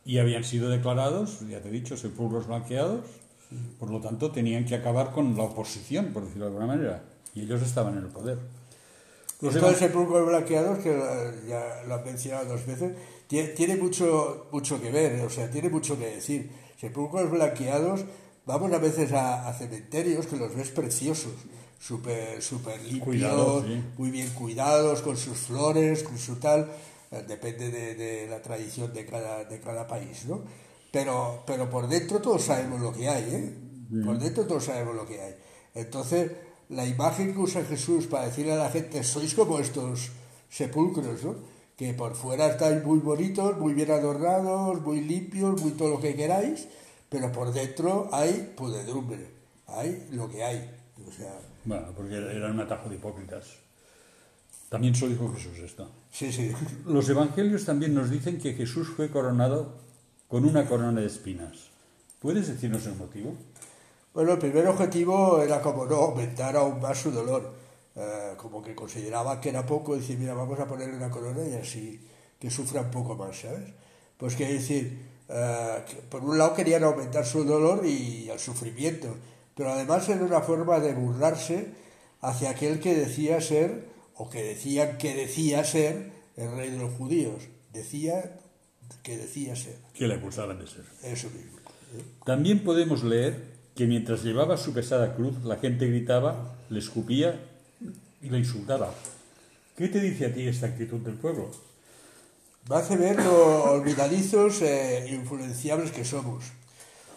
y 0.04 0.18
habían 0.18 0.44
sido 0.44 0.70
declarados, 0.70 1.40
ya 1.48 1.62
te 1.62 1.70
he 1.70 1.72
dicho, 1.72 1.96
sepulcros 1.96 2.48
blanqueados. 2.48 3.06
Por 3.80 3.90
lo 3.92 4.00
tanto, 4.02 4.32
tenían 4.32 4.66
que 4.66 4.76
acabar 4.76 5.12
con 5.12 5.36
la 5.38 5.44
oposición, 5.44 6.08
por 6.14 6.24
decirlo 6.24 6.46
de 6.46 6.52
alguna 6.52 6.68
manera. 6.68 7.04
Y 7.36 7.42
ellos 7.44 7.62
estaban 7.62 7.98
en 7.98 8.06
el 8.06 8.10
poder. 8.10 8.38
Los 9.42 9.56
Esto 9.56 9.68
del 9.68 9.76
evan- 9.76 9.80
sepulcro 9.80 10.26
blanqueados, 10.26 10.80
que 10.80 10.90
ya 11.48 11.84
lo 11.88 11.96
han 11.96 12.04
mencionado 12.06 12.46
dos 12.46 12.66
veces, 12.66 12.94
tiene, 13.32 13.78
mucho, 13.78 14.48
mucho 14.52 14.82
que 14.82 14.92
ver, 14.92 15.22
o 15.22 15.30
sea, 15.30 15.50
tiene 15.50 15.70
mucho 15.70 15.98
que 15.98 16.06
decir. 16.06 16.52
Sepulcros 16.78 17.32
blanqueados, 17.32 18.02
vamos 18.46 18.74
a 18.74 18.78
veces 18.78 19.14
a, 19.14 19.48
a 19.48 19.54
cementerios 19.54 20.28
que 20.28 20.36
los 20.36 20.54
ves 20.54 20.70
preciosos, 20.72 21.32
súper 21.80 22.42
super 22.42 22.82
limpios, 22.82 23.64
sí. 23.66 23.84
muy 23.98 24.12
bien 24.12 24.30
cuidados, 24.32 25.02
con 25.02 25.16
sus 25.16 25.38
flores, 25.38 26.04
con 26.04 26.18
su 26.18 26.36
tal, 26.38 26.70
eh, 27.12 27.24
depende 27.26 27.72
de, 27.72 27.96
de 27.96 28.28
la 28.28 28.42
tradición 28.42 28.92
de 28.94 29.06
cada, 29.06 29.46
de 29.46 29.60
cada 29.62 29.88
país, 29.88 30.26
¿no? 30.26 30.44
Pero, 30.92 31.44
pero 31.48 31.70
por 31.70 31.88
dentro 31.88 32.20
todos 32.20 32.44
sabemos 32.44 32.82
lo 32.82 32.92
que 32.92 33.08
hay, 33.08 33.24
¿eh? 33.24 33.54
Por 34.04 34.20
dentro 34.20 34.46
todos 34.46 34.66
sabemos 34.66 34.96
lo 34.96 35.06
que 35.06 35.22
hay. 35.22 35.36
Entonces, 35.74 36.32
la 36.70 36.86
imagen 36.86 37.34
que 37.34 37.40
usa 37.40 37.64
Jesús 37.64 38.08
para 38.08 38.26
decirle 38.26 38.54
a 38.54 38.58
la 38.58 38.70
gente, 38.70 39.04
sois 39.04 39.34
como 39.34 39.60
estos 39.60 40.12
sepulcros, 40.50 41.24
¿no? 41.24 41.36
Que 41.82 41.96
por 41.96 42.14
fuera 42.14 42.46
estáis 42.46 42.84
muy 42.84 43.00
bonitos, 43.00 43.58
muy 43.58 43.74
bien 43.74 43.90
adornados, 43.90 44.80
muy 44.82 45.02
limpios, 45.02 45.60
muy 45.60 45.72
todo 45.72 45.90
lo 45.90 46.00
que 46.00 46.16
queráis, 46.16 46.68
pero 47.10 47.32
por 47.32 47.52
dentro 47.52 48.08
hay 48.12 48.54
pudedumbre, 48.56 49.32
hay 49.66 50.08
lo 50.12 50.30
que 50.30 50.44
hay. 50.44 50.70
O 51.08 51.12
sea, 51.12 51.34
Bueno, 51.66 51.88
porque 51.98 52.18
eran 52.18 52.52
un 52.52 52.60
atajo 52.60 52.88
de 52.88 52.98
hipócritas. 52.98 53.48
También 54.70 54.94
se 54.94 55.06
lo 55.06 55.12
dijo 55.12 55.34
Jesús 55.34 55.58
esto. 55.58 55.90
Sí, 56.12 56.32
sí. 56.32 56.52
Los 56.86 57.10
evangelios 57.10 57.66
también 57.66 57.96
nos 57.96 58.12
dicen 58.12 58.38
que 58.38 58.54
Jesús 58.54 58.88
fue 58.96 59.10
coronado 59.10 59.80
con 60.28 60.46
una 60.46 60.68
corona 60.68 61.02
de 61.02 61.08
espinas. 61.08 61.72
¿Puedes 62.20 62.48
decirnos 62.48 62.86
el 62.86 62.94
motivo? 62.94 63.34
Bueno, 64.14 64.34
el 64.34 64.38
primer 64.38 64.68
objetivo 64.68 65.42
era 65.42 65.64
como 65.64 65.88
no 65.88 65.96
aumentar 65.96 66.56
aún 66.56 66.80
más 66.80 67.02
su 67.02 67.10
dolor. 67.10 67.60
Eh, 67.94 68.34
como 68.38 68.62
que 68.62 68.74
consideraba 68.74 69.42
que 69.42 69.50
era 69.50 69.66
poco, 69.66 69.96
decir, 69.96 70.18
mira, 70.18 70.34
vamos 70.34 70.58
a 70.60 70.66
ponerle 70.66 70.96
una 70.96 71.10
corona 71.10 71.46
y 71.46 71.54
así 71.56 72.08
que 72.40 72.50
sufra 72.50 72.82
un 72.82 72.92
poco 72.92 73.16
más, 73.16 73.42
¿sabes? 73.42 73.74
Pues 74.18 74.36
quiere 74.36 74.54
decir, 74.54 74.98
eh, 75.28 75.84
que 75.88 75.96
por 75.98 76.24
un 76.24 76.38
lado 76.38 76.54
querían 76.54 76.84
aumentar 76.86 77.26
su 77.26 77.44
dolor 77.44 77.86
y 77.86 78.30
el 78.30 78.40
sufrimiento, 78.40 79.16
pero 79.56 79.72
además 79.72 80.08
era 80.08 80.24
una 80.24 80.40
forma 80.40 80.80
de 80.80 80.94
burlarse 80.94 81.68
hacia 82.22 82.52
aquel 82.52 82.80
que 82.80 82.96
decía 82.96 83.42
ser, 83.42 83.90
o 84.16 84.30
que 84.30 84.42
decían 84.42 84.98
que 84.98 85.14
decía 85.14 85.64
ser, 85.66 86.12
el 86.38 86.52
rey 86.56 86.70
de 86.70 86.78
los 86.78 86.94
judíos. 86.94 87.44
Decía 87.74 88.40
que 89.04 89.18
decía 89.18 89.56
ser. 89.56 89.78
Que 89.94 90.08
le 90.08 90.16
acusaban 90.16 90.60
de 90.60 90.68
ser. 90.68 90.86
Eso 91.04 91.30
mismo. 91.30 91.58
También 92.26 92.64
podemos 92.64 93.04
leer 93.04 93.52
que 93.76 93.86
mientras 93.86 94.24
llevaba 94.24 94.58
su 94.58 94.74
pesada 94.74 95.16
cruz, 95.16 95.44
la 95.44 95.58
gente 95.58 95.88
gritaba, 95.88 96.56
le 96.70 96.80
escupía 96.80 97.51
y 98.22 98.30
le 98.30 98.40
insultaba. 98.40 98.94
¿Qué 99.76 99.88
te 99.88 100.00
dice 100.00 100.28
a 100.28 100.34
ti 100.34 100.48
esta 100.48 100.68
actitud 100.68 101.00
del 101.00 101.16
pueblo? 101.16 101.50
Me 102.70 102.76
hace 102.76 102.96
ver 102.96 103.24
lo 103.24 103.72
olvidadizos 103.72 104.62
e 104.62 105.08
influenciables 105.10 105.92
que 105.92 106.06
somos. 106.06 106.44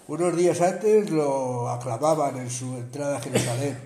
Unos 0.08 0.36
días 0.36 0.60
antes 0.60 1.10
lo 1.10 1.68
aclamaban 1.68 2.38
en 2.38 2.50
su 2.50 2.76
entrada 2.76 3.18
a 3.18 3.20
Jerusalén. 3.20 3.78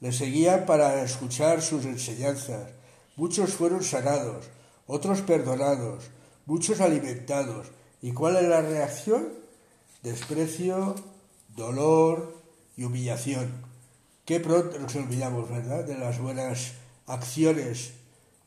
Le 0.00 0.12
seguían 0.12 0.66
para 0.66 1.02
escuchar 1.02 1.62
sus 1.62 1.84
enseñanzas. 1.84 2.70
Muchos 3.16 3.54
fueron 3.54 3.82
sanados, 3.82 4.46
otros 4.86 5.22
perdonados, 5.22 6.04
muchos 6.44 6.80
alimentados. 6.80 7.68
¿Y 8.02 8.12
cuál 8.12 8.36
es 8.36 8.44
la 8.44 8.60
reacción? 8.60 9.28
Desprecio, 10.02 10.94
dolor 11.56 12.40
y 12.76 12.84
humillación. 12.84 13.65
Qué 14.26 14.40
pronto 14.40 14.78
nos 14.80 14.94
olvidamos, 14.96 15.48
¿verdad?, 15.48 15.84
de 15.84 15.96
las 15.96 16.18
buenas 16.18 16.72
acciones 17.06 17.92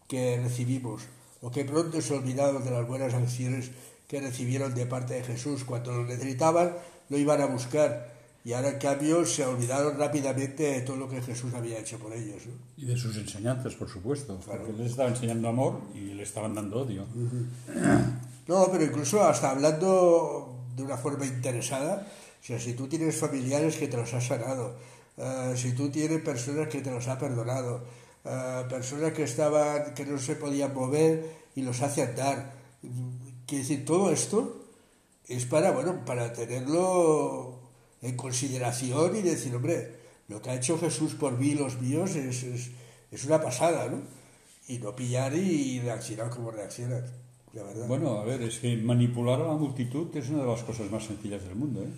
que 0.10 0.38
recibimos, 0.44 1.04
o 1.42 1.52
qué 1.52 1.64
pronto 1.64 2.02
se 2.02 2.14
olvidaron 2.14 2.66
de 2.66 2.72
las 2.72 2.86
buenas 2.86 3.14
acciones 3.14 3.72
que 4.10 4.20
recibieron 4.20 4.76
de 4.76 4.86
parte 4.86 5.14
de 5.14 5.24
Jesús. 5.24 5.64
Cuando 5.64 5.94
lo 5.94 6.04
necesitaban, 6.04 6.76
lo 7.08 7.18
iban 7.18 7.42
a 7.42 7.46
buscar. 7.46 8.12
Y 8.44 8.52
ahora, 8.52 8.70
en 8.70 8.80
cambio, 8.80 9.26
se 9.26 9.46
olvidaron 9.46 9.98
rápidamente 9.98 10.64
de 10.64 10.82
todo 10.82 10.98
lo 10.98 11.08
que 11.08 11.22
Jesús 11.22 11.54
había 11.54 11.80
hecho 11.80 11.98
por 11.98 12.12
ellos. 12.12 12.46
¿no? 12.48 12.54
Y 12.76 12.86
de 12.86 12.98
sus 12.98 13.16
enseñanzas, 13.16 13.76
por 13.76 13.88
supuesto. 13.88 14.38
Claro. 14.44 14.66
Porque 14.66 14.82
les 14.82 14.92
estaba 14.92 15.10
enseñando 15.10 15.48
amor 15.48 15.82
y 15.94 16.14
le 16.14 16.24
estaban 16.24 16.56
dando 16.56 16.82
odio. 16.82 17.06
No, 18.48 18.68
pero 18.72 18.84
incluso 18.84 19.24
hasta 19.24 19.52
hablando 19.52 20.66
de 20.76 20.84
una 20.84 20.98
forma 20.98 21.26
interesada, 21.26 22.08
o 22.42 22.46
sea, 22.46 22.60
si 22.60 22.74
tú 22.74 22.88
tienes 22.88 23.16
familiares 23.16 23.78
que 23.78 23.88
te 23.88 23.96
los 23.96 24.14
has 24.14 24.26
sanado, 24.26 24.76
eh, 25.20 25.54
si 25.58 25.74
tú 25.74 25.90
tienes 25.90 26.22
personas 26.22 26.70
que 26.70 26.80
te 26.80 26.90
los 26.90 27.08
ha 27.10 27.20
perdonado, 27.20 27.84
eh, 28.24 28.64
personas 28.70 29.12
que 29.12 29.24
estaban, 29.24 29.94
que 29.94 30.06
no 30.06 30.18
se 30.18 30.36
podían 30.36 30.74
mover 30.74 31.26
y 31.56 31.62
los 31.62 31.82
hace 31.82 32.04
andar, 32.04 32.54
quiere 33.46 33.64
decir, 33.64 33.84
todo 33.84 34.12
esto 34.12 34.66
es 35.28 35.46
para, 35.46 35.72
bueno, 35.72 36.06
para 36.06 36.32
tenerlo 36.32 37.60
en 38.02 38.16
consideración 38.16 39.18
y 39.18 39.22
decir, 39.22 39.54
hombre, 39.54 40.00
lo 40.30 40.42
que 40.42 40.52
ha 40.52 40.56
hecho 40.56 40.80
Jesús 40.80 41.16
por 41.16 41.38
mí 41.38 41.50
y 41.50 41.56
los 41.56 41.82
míos 41.82 42.16
es, 42.16 42.44
es, 42.44 42.72
es 43.12 43.26
una 43.26 43.42
pasada, 43.42 43.90
¿no? 43.90 44.02
Y 44.70 44.78
no 44.78 44.96
pillar 44.96 45.36
y 45.36 45.82
reaccionar 45.82 46.30
como 46.30 46.52
reaccionan, 46.52 47.04
la 47.54 47.64
verdad. 47.64 47.88
Bueno, 47.88 48.20
a 48.20 48.24
ver, 48.24 48.42
es 48.44 48.60
que 48.60 48.78
manipular 48.78 49.42
a 49.42 49.48
la 49.48 49.56
multitud 49.56 50.16
es 50.16 50.30
una 50.30 50.44
de 50.44 50.48
las 50.48 50.64
cosas 50.64 50.90
más 50.90 51.04
sencillas 51.04 51.44
del 51.44 51.56
mundo. 51.56 51.82
¿eh? 51.82 51.90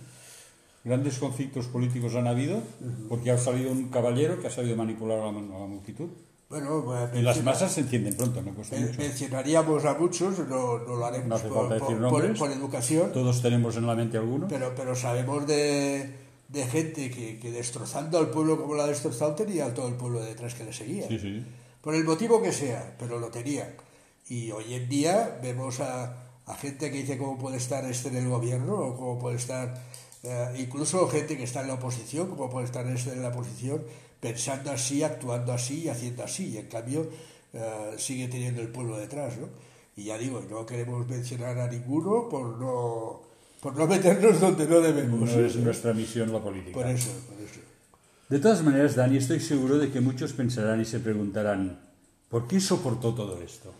Grandes 0.84 1.18
conflictos 1.18 1.66
políticos 1.66 2.14
han 2.16 2.26
habido 2.26 2.60
porque 3.08 3.30
ha 3.30 3.38
salido 3.38 3.70
un 3.70 3.88
caballero 3.88 4.40
que 4.40 4.48
ha 4.48 4.50
sabido 4.50 4.76
manipular 4.76 5.18
a 5.20 5.30
la, 5.32 5.38
a 5.38 5.60
la 5.60 5.66
multitud. 5.66 6.08
Bueno, 6.50 6.82
pues, 6.84 7.10
Y 7.14 7.22
las 7.22 7.42
masas 7.42 7.72
se 7.72 7.80
entienden 7.80 8.14
pronto, 8.16 8.42
no 8.42 8.52
cuesta 8.54 8.76
mucho. 8.76 8.98
mencionaríamos 8.98 9.84
a 9.86 9.94
muchos, 9.94 10.38
no, 10.40 10.78
no 10.80 10.96
lo 10.96 11.06
haremos 11.06 11.28
No 11.28 11.34
hace 11.36 11.48
por, 11.48 11.68
falta 11.68 11.78
por- 11.78 11.88
decir 11.88 12.02
por- 12.02 12.12
nombres. 12.12 12.38
por 12.38 12.50
educación, 12.50 13.12
Todos 13.12 13.40
tenemos 13.40 13.76
en 13.76 13.86
la 13.86 13.94
mente 13.94 14.18
alguno. 14.18 14.48
pero, 14.48 14.74
pero 14.76 14.94
sabemos 14.94 15.46
de, 15.46 16.10
de 16.48 16.66
gente 16.66 17.10
que, 17.10 17.38
que 17.38 17.50
destrozando 17.52 18.18
al 18.18 18.28
pueblo 18.30 18.60
como 18.60 18.74
lo 18.74 18.82
ha 18.82 18.86
destrozado 18.86 19.34
tenía 19.34 19.72
todo 19.72 19.88
el 19.88 19.94
pueblo 19.94 20.20
detrás 20.20 20.54
que 20.54 20.64
le 20.64 20.72
seguía. 20.74 21.08
Sí, 21.08 21.18
sí. 21.18 21.42
Por 21.80 21.94
el 21.94 22.04
motivo 22.04 22.42
que 22.42 22.52
sea, 22.52 22.96
pero 22.98 23.18
lo 23.18 23.28
tenía. 23.28 23.74
Y 24.28 24.50
hoy 24.50 24.74
en 24.74 24.88
día 24.90 25.38
vemos 25.42 25.80
a, 25.80 26.24
a 26.46 26.54
gente 26.56 26.90
que 26.90 26.98
dice 26.98 27.16
cómo 27.16 27.38
puede 27.38 27.56
estar 27.56 27.84
este 27.86 28.08
en 28.08 28.16
el 28.16 28.28
gobierno 28.28 28.74
o 28.74 28.96
cómo 28.96 29.18
puede 29.18 29.36
estar, 29.36 29.74
eh, 30.24 30.54
incluso 30.58 31.08
gente 31.08 31.36
que 31.36 31.44
está 31.44 31.62
en 31.62 31.68
la 31.68 31.74
oposición, 31.74 32.28
cómo 32.28 32.48
puede 32.48 32.66
estar 32.66 32.86
este 32.86 33.12
en 33.12 33.22
la 33.22 33.28
oposición, 33.28 33.82
pensando 34.20 34.70
así, 34.70 35.02
actuando 35.02 35.52
así 35.52 35.82
y 35.82 35.88
haciendo 35.88 36.22
así. 36.22 36.50
Y 36.50 36.58
en 36.58 36.68
cambio 36.68 37.08
eh, 37.52 37.94
sigue 37.98 38.28
teniendo 38.28 38.60
el 38.62 38.68
pueblo 38.68 38.98
detrás, 38.98 39.36
¿no? 39.38 39.48
Y 39.96 40.04
ya 40.04 40.16
digo, 40.16 40.42
no 40.48 40.64
queremos 40.64 41.06
mencionar 41.08 41.58
a 41.58 41.68
ninguno 41.68 42.28
por 42.28 42.56
no, 42.58 43.20
por 43.60 43.76
no 43.76 43.86
meternos 43.86 44.40
donde 44.40 44.66
no 44.66 44.80
debemos. 44.80 45.30
No 45.30 45.44
es 45.44 45.56
nuestra 45.56 45.92
misión 45.92 46.32
la 46.32 46.40
política. 46.40 46.72
Por 46.72 46.86
eso, 46.86 47.10
por 47.28 47.38
eso. 47.44 47.60
De 48.28 48.38
todas 48.38 48.62
maneras, 48.62 48.94
Dani, 48.94 49.18
estoy 49.18 49.40
seguro 49.40 49.76
de 49.76 49.90
que 49.90 50.00
muchos 50.00 50.32
pensarán 50.32 50.80
y 50.80 50.84
se 50.84 51.00
preguntarán, 51.00 51.80
¿por 52.30 52.46
qué 52.46 52.60
soportó 52.60 53.12
todo 53.12 53.42
esto? 53.42 53.74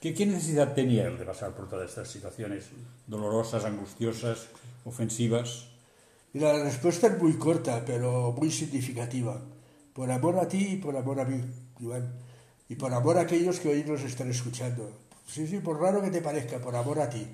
¿Qué, 0.00 0.14
qué 0.14 0.26
necesidad 0.26 0.74
tenía 0.74 1.08
él 1.08 1.18
de 1.18 1.24
pasar 1.24 1.52
por 1.52 1.68
todas 1.68 1.88
estas 1.88 2.08
situaciones 2.08 2.66
dolorosas, 3.08 3.64
angustiosas, 3.64 4.46
ofensivas? 4.84 5.75
Mira, 6.36 6.52
la 6.52 6.64
respuesta 6.64 7.06
es 7.06 7.18
muy 7.18 7.32
corta, 7.38 7.82
pero 7.86 8.30
muy 8.38 8.50
significativa. 8.50 9.40
Por 9.94 10.10
amor 10.10 10.38
a 10.38 10.46
ti 10.46 10.72
y 10.72 10.76
por 10.76 10.94
amor 10.94 11.18
a 11.18 11.24
mí, 11.24 11.40
Iván. 11.80 12.12
Y 12.68 12.74
por 12.74 12.92
amor 12.92 13.16
a 13.16 13.22
aquellos 13.22 13.58
que 13.58 13.70
hoy 13.70 13.84
nos 13.84 14.02
están 14.02 14.28
escuchando. 14.30 14.98
Sí, 15.26 15.46
sí, 15.46 15.60
por 15.60 15.80
raro 15.80 16.02
que 16.02 16.10
te 16.10 16.20
parezca, 16.20 16.58
por 16.58 16.76
amor 16.76 17.00
a 17.00 17.08
ti. 17.08 17.26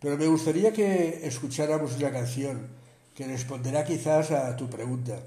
Pero 0.00 0.16
me 0.16 0.26
gustaría 0.26 0.72
que 0.72 1.20
escucháramos 1.26 1.98
una 1.98 2.10
canción 2.12 2.68
que 3.14 3.26
responderá 3.26 3.84
quizás 3.84 4.30
a 4.30 4.56
tu 4.56 4.70
pregunta. 4.70 5.20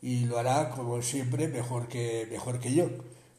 Y 0.00 0.26
lo 0.26 0.38
hará, 0.38 0.70
como 0.70 1.02
siempre, 1.02 1.48
mejor 1.48 1.88
que, 1.88 2.28
mejor 2.30 2.60
que 2.60 2.72
yo. 2.72 2.88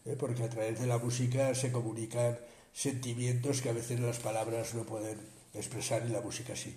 ¿eh? 0.06 0.18
Porque 0.20 0.44
a 0.44 0.50
través 0.50 0.78
de 0.82 0.88
la 0.88 0.98
música 0.98 1.56
se 1.56 1.72
comunican 1.72 2.38
sentimientos 2.74 3.62
que 3.62 3.70
a 3.70 3.74
veces 3.80 3.98
las 4.02 4.20
palabras 4.20 4.74
no 4.74 4.84
pueden 4.84 5.20
expresar 5.54 6.04
y 6.06 6.12
la 6.12 6.20
música 6.20 6.54
sí. 6.54 6.76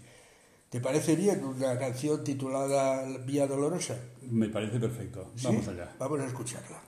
¿Te 0.74 0.80
parece 0.80 1.14
bien 1.14 1.44
una 1.44 1.78
canción 1.78 2.24
titulada 2.24 3.04
Vía 3.24 3.46
Dolorosa? 3.46 3.96
Me 4.28 4.48
parece 4.48 4.80
perfecto. 4.80 5.30
¿Sí? 5.36 5.46
Vamos 5.46 5.68
allá. 5.68 5.94
Vamos 6.00 6.18
a 6.18 6.26
escucharla. 6.26 6.82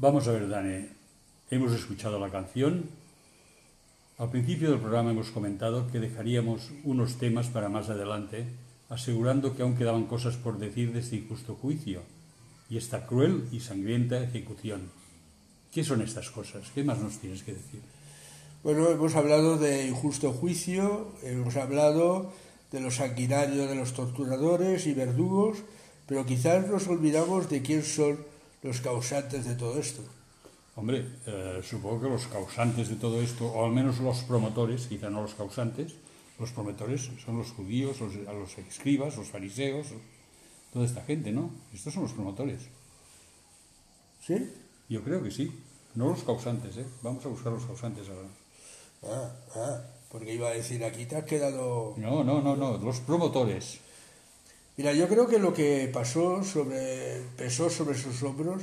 Vamos 0.00 0.28
a 0.28 0.30
ver, 0.30 0.48
Dane. 0.48 0.90
Hemos 1.50 1.72
escuchado 1.72 2.20
la 2.20 2.30
canción. 2.30 2.88
Al 4.16 4.30
principio 4.30 4.70
del 4.70 4.78
programa 4.78 5.10
hemos 5.10 5.32
comentado 5.32 5.88
que 5.90 5.98
dejaríamos 5.98 6.70
unos 6.84 7.18
temas 7.18 7.48
para 7.48 7.68
más 7.68 7.90
adelante, 7.90 8.46
asegurando 8.90 9.56
que 9.56 9.62
aún 9.62 9.74
quedaban 9.74 10.06
cosas 10.06 10.36
por 10.36 10.58
decir 10.58 10.92
de 10.92 11.00
este 11.00 11.16
injusto 11.16 11.56
juicio 11.56 12.02
y 12.70 12.76
esta 12.76 13.08
cruel 13.08 13.48
y 13.50 13.58
sangrienta 13.58 14.22
ejecución. 14.22 14.82
¿Qué 15.72 15.82
son 15.82 16.00
estas 16.00 16.30
cosas? 16.30 16.70
¿Qué 16.72 16.84
más 16.84 17.00
nos 17.00 17.18
tienes 17.18 17.42
que 17.42 17.54
decir? 17.54 17.80
Bueno, 18.62 18.88
hemos 18.90 19.16
hablado 19.16 19.58
de 19.58 19.88
injusto 19.88 20.32
juicio, 20.32 21.08
hemos 21.24 21.56
hablado 21.56 22.32
de 22.70 22.80
los 22.80 22.94
sanguinarios, 22.94 23.68
de 23.68 23.74
los 23.74 23.94
torturadores 23.94 24.86
y 24.86 24.94
verdugos, 24.94 25.58
pero 26.06 26.24
quizás 26.24 26.68
nos 26.68 26.86
olvidamos 26.86 27.50
de 27.50 27.62
quién 27.62 27.82
son 27.82 28.37
los 28.62 28.80
causantes 28.80 29.44
de 29.44 29.54
todo 29.54 29.78
esto. 29.78 30.02
Hombre, 30.76 31.06
eh, 31.26 31.60
supongo 31.62 32.02
que 32.02 32.08
los 32.08 32.26
causantes 32.26 32.88
de 32.88 32.96
todo 32.96 33.20
esto, 33.20 33.46
o 33.46 33.64
al 33.64 33.72
menos 33.72 33.98
los 33.98 34.22
promotores, 34.22 34.86
quizá 34.86 35.10
no 35.10 35.22
los 35.22 35.34
causantes, 35.34 35.94
los 36.38 36.52
promotores 36.52 37.10
son 37.24 37.38
los 37.38 37.50
judíos, 37.50 37.98
los, 38.00 38.58
escribas, 38.58 39.16
los 39.16 39.28
fariseos, 39.28 39.88
toda 40.72 40.86
esta 40.86 41.02
gente, 41.02 41.32
¿no? 41.32 41.50
Estos 41.74 41.94
son 41.94 42.04
los 42.04 42.12
promotores. 42.12 42.60
¿Sí? 44.24 44.52
Yo 44.88 45.02
creo 45.02 45.22
que 45.22 45.32
sí. 45.32 45.52
No 45.94 46.10
los 46.10 46.22
causantes, 46.22 46.76
¿eh? 46.76 46.86
Vamos 47.02 47.24
a 47.26 47.28
buscar 47.28 47.52
los 47.52 47.64
causantes 47.64 48.08
ahora. 48.08 48.28
Ah, 49.02 49.32
ah, 49.56 49.80
porque 50.10 50.34
iba 50.34 50.48
a 50.48 50.52
decir, 50.52 50.84
aquí 50.84 51.06
te 51.06 51.16
has 51.16 51.24
quedado... 51.24 51.94
No, 51.96 52.22
no, 52.22 52.40
no, 52.40 52.54
no, 52.54 52.78
los 52.78 53.00
promotores. 53.00 53.80
Mira, 54.78 54.92
yo 54.92 55.08
creo 55.08 55.26
que 55.26 55.40
lo 55.40 55.52
que 55.52 55.90
pasó 55.92 56.44
sobre, 56.44 57.20
pesó 57.36 57.68
sobre 57.68 57.98
sus 57.98 58.22
hombros 58.22 58.62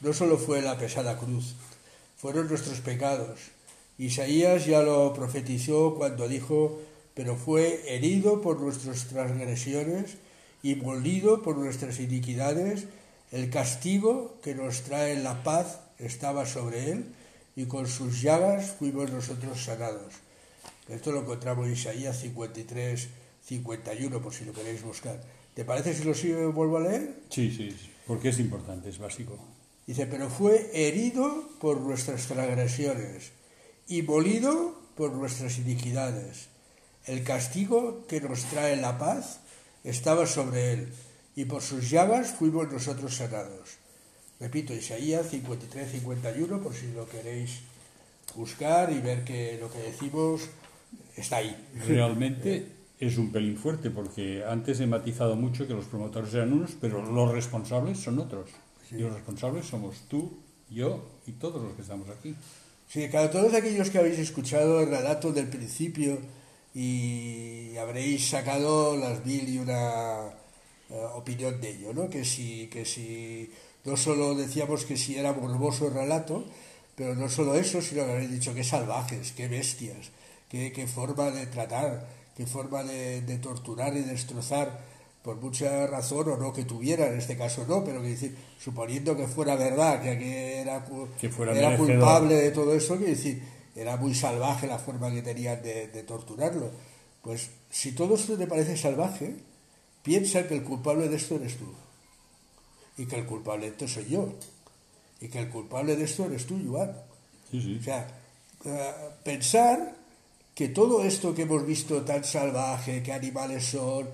no 0.00 0.14
solo 0.14 0.38
fue 0.38 0.62
la 0.62 0.78
pesada 0.78 1.18
cruz, 1.18 1.54
fueron 2.16 2.48
nuestros 2.48 2.80
pecados. 2.80 3.40
Isaías 3.98 4.64
ya 4.64 4.80
lo 4.80 5.12
profetizó 5.12 5.96
cuando 5.96 6.28
dijo, 6.28 6.80
pero 7.12 7.36
fue 7.36 7.94
herido 7.94 8.40
por 8.40 8.58
nuestras 8.58 9.08
transgresiones 9.08 10.16
y 10.62 10.76
molido 10.76 11.42
por 11.42 11.58
nuestras 11.58 12.00
iniquidades, 12.00 12.86
el 13.30 13.50
castigo 13.50 14.38
que 14.42 14.54
nos 14.54 14.80
trae 14.80 15.22
la 15.22 15.42
paz 15.42 15.80
estaba 15.98 16.46
sobre 16.46 16.90
él 16.90 17.14
y 17.54 17.66
con 17.66 17.86
sus 17.86 18.22
llagas 18.22 18.70
fuimos 18.78 19.10
nosotros 19.10 19.62
sanados. 19.62 20.14
Esto 20.88 21.12
lo 21.12 21.20
encontramos 21.20 21.66
en 21.66 21.74
Isaías 21.74 22.18
53, 22.18 23.08
51, 23.44 24.22
por 24.22 24.32
si 24.32 24.46
lo 24.46 24.54
queréis 24.54 24.82
buscar. 24.82 25.20
¿Te 25.60 25.66
parece 25.66 25.92
si 25.92 26.04
lo 26.04 26.14
sigo, 26.14 26.50
vuelvo 26.54 26.78
a 26.78 26.80
leer? 26.80 27.16
Sí, 27.28 27.54
sí, 27.54 27.70
sí, 27.70 27.90
porque 28.06 28.30
es 28.30 28.38
importante, 28.38 28.88
es 28.88 28.98
básico. 28.98 29.38
Dice, 29.86 30.06
pero 30.06 30.30
fue 30.30 30.70
herido 30.72 31.50
por 31.60 31.78
nuestras 31.82 32.28
transgresiones 32.28 33.32
y 33.86 34.00
molido 34.00 34.74
por 34.96 35.12
nuestras 35.12 35.58
iniquidades. 35.58 36.46
El 37.04 37.24
castigo 37.24 38.06
que 38.06 38.22
nos 38.22 38.44
trae 38.44 38.78
la 38.78 38.96
paz 38.96 39.40
estaba 39.84 40.26
sobre 40.26 40.72
él, 40.72 40.88
y 41.36 41.44
por 41.44 41.60
sus 41.60 41.90
llagas 41.90 42.30
fuimos 42.30 42.72
nosotros 42.72 43.16
sanados. 43.16 43.76
Repito, 44.40 44.72
Isaías 44.72 45.28
53, 45.28 45.90
51, 45.92 46.62
por 46.62 46.72
si 46.72 46.90
lo 46.94 47.06
queréis 47.06 47.60
buscar 48.34 48.90
y 48.90 49.00
ver 49.00 49.24
que 49.24 49.58
lo 49.60 49.70
que 49.70 49.80
decimos 49.80 50.40
está 51.18 51.36
ahí. 51.36 51.54
Realmente 51.86 52.66
es 53.00 53.16
un 53.16 53.32
pelín 53.32 53.56
fuerte, 53.56 53.90
porque 53.90 54.44
antes 54.46 54.78
he 54.78 54.86
matizado 54.86 55.34
mucho 55.34 55.66
que 55.66 55.72
los 55.72 55.86
promotores 55.86 56.34
eran 56.34 56.52
unos, 56.52 56.76
pero 56.78 57.02
los 57.02 57.32
responsables 57.32 57.98
son 57.98 58.18
otros. 58.18 58.50
Y 58.90 58.96
los 58.96 59.14
responsables 59.14 59.66
somos 59.66 60.02
tú, 60.06 60.38
yo 60.68 61.08
y 61.26 61.32
todos 61.32 61.62
los 61.62 61.72
que 61.74 61.82
estamos 61.82 62.08
aquí. 62.10 62.34
Sí, 62.88 63.08
claro, 63.08 63.30
todos 63.30 63.54
aquellos 63.54 63.88
que 63.88 63.98
habéis 63.98 64.18
escuchado 64.18 64.80
el 64.80 64.90
relato 64.90 65.32
del 65.32 65.48
principio 65.48 66.18
y 66.74 67.76
habréis 67.76 68.28
sacado 68.28 68.96
las 68.96 69.24
mil 69.24 69.48
y 69.48 69.58
una 69.58 70.26
eh, 70.90 71.06
opinión 71.14 71.60
de 71.60 71.70
ello, 71.70 71.94
¿no? 71.94 72.10
Que 72.10 72.24
si, 72.24 72.66
que 72.66 72.84
si 72.84 73.50
no 73.84 73.96
solo 73.96 74.34
decíamos 74.34 74.84
que 74.84 74.96
si 74.96 75.16
era 75.16 75.32
morboso 75.32 75.88
el 75.88 75.94
relato, 75.94 76.44
pero 76.96 77.14
no 77.14 77.28
solo 77.28 77.54
eso, 77.54 77.80
sino 77.80 78.04
que 78.04 78.10
habréis 78.10 78.30
dicho 78.30 78.54
qué 78.54 78.62
salvajes, 78.62 79.32
qué 79.32 79.48
bestias, 79.48 80.10
qué, 80.48 80.72
qué 80.72 80.86
forma 80.86 81.30
de 81.30 81.46
tratar, 81.46 82.06
qué 82.40 82.46
forma 82.46 82.82
de, 82.82 83.20
de 83.22 83.36
torturar 83.38 83.94
y 83.96 84.00
destrozar 84.00 84.80
por 85.22 85.36
mucha 85.36 85.86
razón 85.86 86.26
o 86.30 86.36
no 86.38 86.52
que 86.54 86.64
tuviera, 86.64 87.06
en 87.08 87.18
este 87.18 87.36
caso 87.36 87.66
no, 87.68 87.84
pero 87.84 88.00
que 88.00 88.08
decir, 88.08 88.34
suponiendo 88.58 89.14
que 89.16 89.26
fuera 89.28 89.54
verdad, 89.56 90.00
que, 90.02 90.18
que 90.18 90.60
era, 90.62 90.82
cu- 90.86 91.08
Que 91.20 91.28
fuera 91.28 91.52
era 91.52 91.76
culpable 91.76 92.34
de 92.36 92.50
todo 92.52 92.74
eso, 92.74 92.98
que 92.98 93.04
decir, 93.08 93.42
era 93.76 93.96
muy 93.98 94.14
salvaje 94.14 94.66
la 94.66 94.78
forma 94.78 95.10
que 95.12 95.20
tenían 95.20 95.62
de, 95.62 95.88
de 95.88 96.02
torturarlo. 96.04 96.70
Pues 97.22 97.50
si 97.68 97.92
todo 97.92 98.14
esto 98.14 98.38
te 98.38 98.46
parece 98.46 98.76
salvaje, 98.78 99.34
piensa 100.02 100.48
que 100.48 100.54
el 100.54 100.64
culpable 100.64 101.08
de 101.10 101.16
esto 101.16 101.34
eres 101.36 101.58
tú. 101.58 101.66
Y 102.96 103.04
que 103.06 103.16
el 103.16 103.26
culpable 103.26 103.66
de 103.66 103.72
esto 103.72 103.86
soy 103.88 104.06
yo. 104.08 104.32
Y 105.20 105.28
que 105.28 105.38
el 105.38 105.50
culpable 105.50 105.96
de 105.96 106.04
esto 106.04 106.24
eres 106.24 106.46
tú, 106.46 106.58
Joan. 106.66 106.96
Sí, 107.50 107.60
sí. 107.60 107.76
O 107.78 107.82
sea, 107.82 108.08
eh, 108.64 108.92
pensar 109.22 109.99
que 110.60 110.68
todo 110.68 111.02
esto 111.02 111.32
que 111.34 111.42
hemos 111.48 111.64
visto 111.64 112.02
tan 112.04 112.22
salvaje, 112.22 113.02
que 113.02 113.14
animales 113.14 113.64
son, 113.64 114.04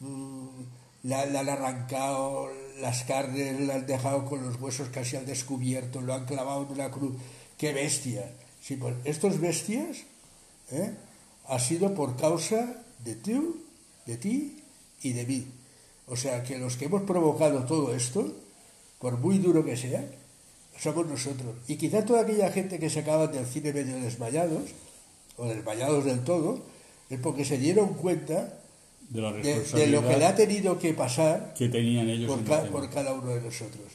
mm, 0.00 1.08
la- 1.08 1.22
han 1.22 1.48
arrancado 1.48 2.50
las 2.78 3.04
carnes, 3.04 3.58
le 3.58 3.72
han 3.72 3.86
dejado 3.86 4.26
con 4.26 4.44
los 4.44 4.60
huesos 4.60 4.90
casi 4.90 5.16
al 5.16 5.24
descubierto, 5.24 6.02
lo 6.02 6.12
han 6.12 6.26
clavado 6.26 6.60
en 6.66 6.72
una 6.72 6.90
cruz, 6.90 7.14
qué 7.56 7.72
bestia. 7.72 8.30
Sí, 8.60 8.76
pues 8.76 8.94
estos 9.04 9.40
bestias 9.40 10.04
¿eh? 10.70 10.92
ha 11.48 11.58
sido 11.58 11.94
por 11.94 12.16
causa 12.18 12.60
de 13.02 13.14
tú, 13.14 13.62
de 14.04 14.18
ti 14.18 14.62
y 15.00 15.12
de 15.14 15.24
mí. 15.24 15.46
O 16.06 16.16
sea 16.16 16.42
que 16.42 16.58
los 16.58 16.76
que 16.76 16.84
hemos 16.84 17.04
provocado 17.04 17.64
todo 17.64 17.94
esto, 17.94 18.30
por 18.98 19.16
muy 19.18 19.38
duro 19.38 19.64
que 19.64 19.78
sea, 19.78 20.04
somos 20.78 21.06
nosotros. 21.06 21.56
Y 21.66 21.76
quizá 21.76 22.04
toda 22.04 22.20
aquella 22.24 22.52
gente 22.52 22.78
que 22.78 22.90
se 22.90 23.00
acaban 23.00 23.32
del 23.32 23.46
cine 23.46 23.72
medio 23.72 23.96
desmayados, 24.00 24.64
o 25.36 25.46
desmayados 25.46 26.04
del 26.04 26.20
todo, 26.24 26.60
es 27.10 27.18
porque 27.20 27.44
se 27.44 27.58
dieron 27.58 27.94
cuenta 27.94 28.58
De 29.10 29.20
la 29.20 29.32
de, 29.32 29.42
responsabilidad 29.42 29.86
de 29.86 29.92
lo 29.92 30.08
que 30.08 30.16
le 30.16 30.24
ha 30.26 30.34
tenido 30.34 30.78
que 30.78 30.94
pasar 30.94 31.54
que 31.54 31.68
tenían 31.68 32.08
ellos 32.08 32.30
por, 32.30 32.44
ca- 32.44 32.70
cada 32.90 33.12
uno 33.12 33.30
de 33.34 33.40
nosotros. 33.42 33.92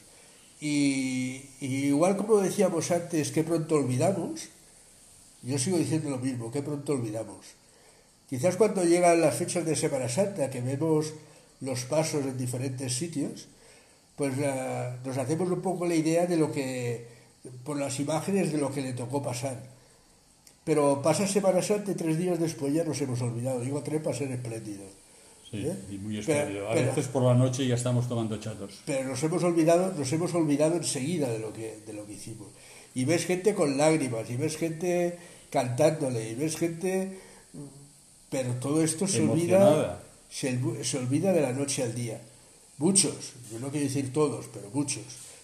Y, 0.60 1.42
y 1.60 1.86
igual 1.86 2.16
como 2.16 2.38
decíamos 2.38 2.90
antes 2.90 3.32
que 3.32 3.42
pronto 3.42 3.76
olvidamos, 3.76 4.48
yo 5.42 5.58
sigo 5.58 5.78
diciendo 5.78 6.10
lo 6.10 6.18
mismo, 6.18 6.50
que 6.52 6.62
pronto 6.62 6.92
olvidamos. 6.92 7.46
Quizás 8.28 8.56
cuando 8.56 8.84
llegan 8.84 9.20
las 9.20 9.34
fechas 9.34 9.64
de 9.64 9.74
Semana 9.74 10.08
Santa, 10.08 10.50
que 10.50 10.60
vemos 10.60 11.14
los 11.60 11.84
pasos 11.84 12.24
en 12.26 12.36
diferentes 12.38 12.92
sitios, 12.94 13.48
pues 14.16 14.34
eh, 14.38 14.90
nos 15.04 15.16
hacemos 15.16 15.50
un 15.50 15.62
poco 15.62 15.86
la 15.86 15.94
idea 15.94 16.26
de 16.26 16.36
lo 16.36 16.52
que, 16.52 17.06
por 17.64 17.78
las 17.78 17.98
imágenes 17.98 18.52
de 18.52 18.58
lo 18.58 18.70
que 18.70 18.82
le 18.82 18.92
tocó 18.92 19.22
pasar. 19.22 19.56
Pero 20.64 21.00
pasa 21.02 21.26
Semana 21.26 21.62
Santa 21.62 21.90
y 21.90 21.94
tres 21.94 22.18
días 22.18 22.38
después 22.38 22.72
ya 22.72 22.84
nos 22.84 23.00
hemos 23.00 23.20
olvidado. 23.22 23.60
Digo 23.60 23.82
tres 23.82 24.02
para 24.02 24.16
ser 24.16 24.30
espléndido. 24.30 24.84
Sí, 25.50 25.66
¿eh? 25.66 25.74
y 25.90 25.96
muy 25.98 26.20
Pero- 26.20 26.38
espléndido. 26.38 26.70
A 26.70 26.74
pero- 26.74 26.86
veces 26.88 27.06
por 27.08 27.22
la 27.24 27.34
noche 27.34 27.66
ya 27.66 27.74
estamos 27.74 28.08
tomando 28.08 28.36
chatos. 28.38 28.80
pero 28.86 29.08
nos 29.08 29.22
hemos 29.22 29.42
olvidado 29.42 29.92
nos 29.96 30.12
hemos 30.12 30.32
olvidado 30.34 30.76
enseguida 30.76 31.28
de 31.32 31.38
lo 31.40 31.52
que 31.52 31.78
de 31.86 31.92
lo 31.92 32.06
que 32.06 32.12
hicimos 32.12 32.46
y 32.94 33.04
ves 33.04 33.24
gente 33.26 33.54
con 33.54 33.76
lágrimas 33.76 34.30
y 34.30 34.36
ves 34.36 34.56
gente 34.56 35.18
cantándole 35.50 36.30
y 36.30 36.34
ves 36.36 36.56
gente 36.56 37.18
pero 38.30 38.52
todo 38.60 38.80
esto 38.84 39.08
se 39.08 39.22
olvida 39.22 40.00
se, 40.30 40.56
se 40.84 40.98
olvida 40.98 41.32
de 41.32 41.40
la 41.40 41.52
noche 41.52 41.82
al 41.82 41.94
día 41.96 42.20
muchos 42.78 43.32
yo 43.50 43.58
no 43.58 43.70
quiero 43.70 43.86
decir 43.88 44.12
todos 44.12 44.46
pero 44.54 44.70
muchos 44.72 45.02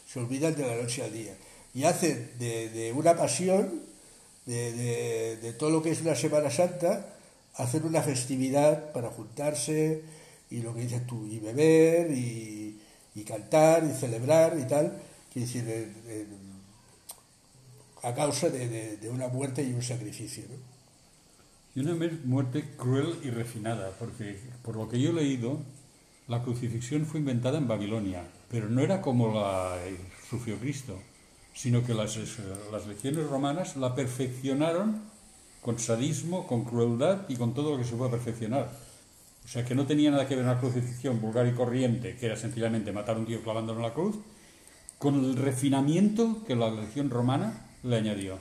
se 0.08 0.20
olvidan 0.20 0.54
de 0.54 0.66
la 0.68 0.76
noche 0.80 1.02
al 1.02 1.12
día 1.12 1.34
y 1.74 1.82
hacen 1.82 2.30
de, 2.38 2.68
de 2.70 2.92
una 2.92 3.16
pasión 3.16 3.82
de, 4.46 4.72
de- 4.72 5.36
de 5.38 5.52
todo 5.52 5.70
lo 5.70 5.82
que 5.82 5.90
es 5.90 6.00
una 6.00 6.14
Semana 6.14 6.50
Santa 6.50 7.12
hacer 7.56 7.84
una 7.84 8.02
festividad 8.02 8.92
para 8.92 9.10
juntarse 9.10 10.02
y 10.50 10.60
lo 10.60 10.74
que 10.74 10.82
dices 10.82 11.06
tú, 11.06 11.26
y 11.26 11.38
beber 11.40 12.10
y, 12.12 12.78
y 13.14 13.24
cantar 13.24 13.84
y 13.84 13.92
celebrar 13.94 14.58
y 14.58 14.64
tal, 14.66 14.92
quiere 15.32 15.46
decir, 15.46 15.92
a 18.02 18.14
causa 18.14 18.48
de, 18.50 18.68
de- 18.68 18.96
de 18.98 19.08
una 19.08 19.28
muerte 19.28 19.62
y 19.62 19.72
un 19.72 19.82
sacrificio. 19.82 20.44
¿no? 20.48 20.56
Y 21.74 21.80
una 21.84 22.08
muerte 22.24 22.64
cruel 22.76 23.18
y 23.22 23.30
refinada, 23.30 23.90
porque 23.98 24.38
por 24.62 24.76
lo 24.76 24.88
que 24.88 25.00
yo 25.00 25.10
he 25.10 25.12
leído, 25.14 25.60
la 26.28 26.42
crucifixión 26.42 27.06
fue 27.06 27.20
inventada 27.20 27.58
en 27.58 27.68
Babilonia, 27.68 28.22
pero 28.50 28.68
no 28.68 28.80
era 28.80 29.00
como 29.00 29.32
la 29.34 29.76
sufrió 30.28 30.58
Cristo, 30.58 30.98
sino 31.56 31.82
que 31.84 31.94
las, 31.94 32.16
es- 32.16 32.36
las 32.70 32.86
legiones 32.86 33.26
romanas 33.26 33.76
la 33.76 33.94
perfeccionaron 33.94 35.00
con 35.62 35.78
sadismo, 35.80 36.46
con 36.46 36.64
crueldad 36.64 37.22
y 37.28 37.34
con 37.36 37.54
todo 37.54 37.72
lo 37.72 37.78
que 37.78 37.84
se 37.88 37.96
puede 37.96 38.10
perfeccionar. 38.12 38.70
O 39.44 39.48
sea 39.48 39.64
que 39.64 39.74
no 39.74 39.86
tenía 39.86 40.10
nada 40.10 40.28
que 40.28 40.36
ver 40.36 40.44
una 40.44 40.60
crucifixión 40.60 41.20
vulgar 41.20 41.46
y 41.46 41.52
corriente, 41.52 42.16
que 42.16 42.26
era 42.26 42.36
sencillamente 42.36 42.92
matar 42.92 43.16
a 43.16 43.18
un 43.18 43.26
tío 43.26 43.42
clavándolo 43.42 43.78
en 43.80 43.86
la 43.86 43.94
cruz, 43.94 44.16
con 44.98 45.14
el 45.24 45.36
refinamiento 45.36 46.44
que 46.46 46.54
la 46.54 46.70
legión 46.70 47.10
romana 47.10 47.66
le 47.82 47.96
añadió. 47.96 48.38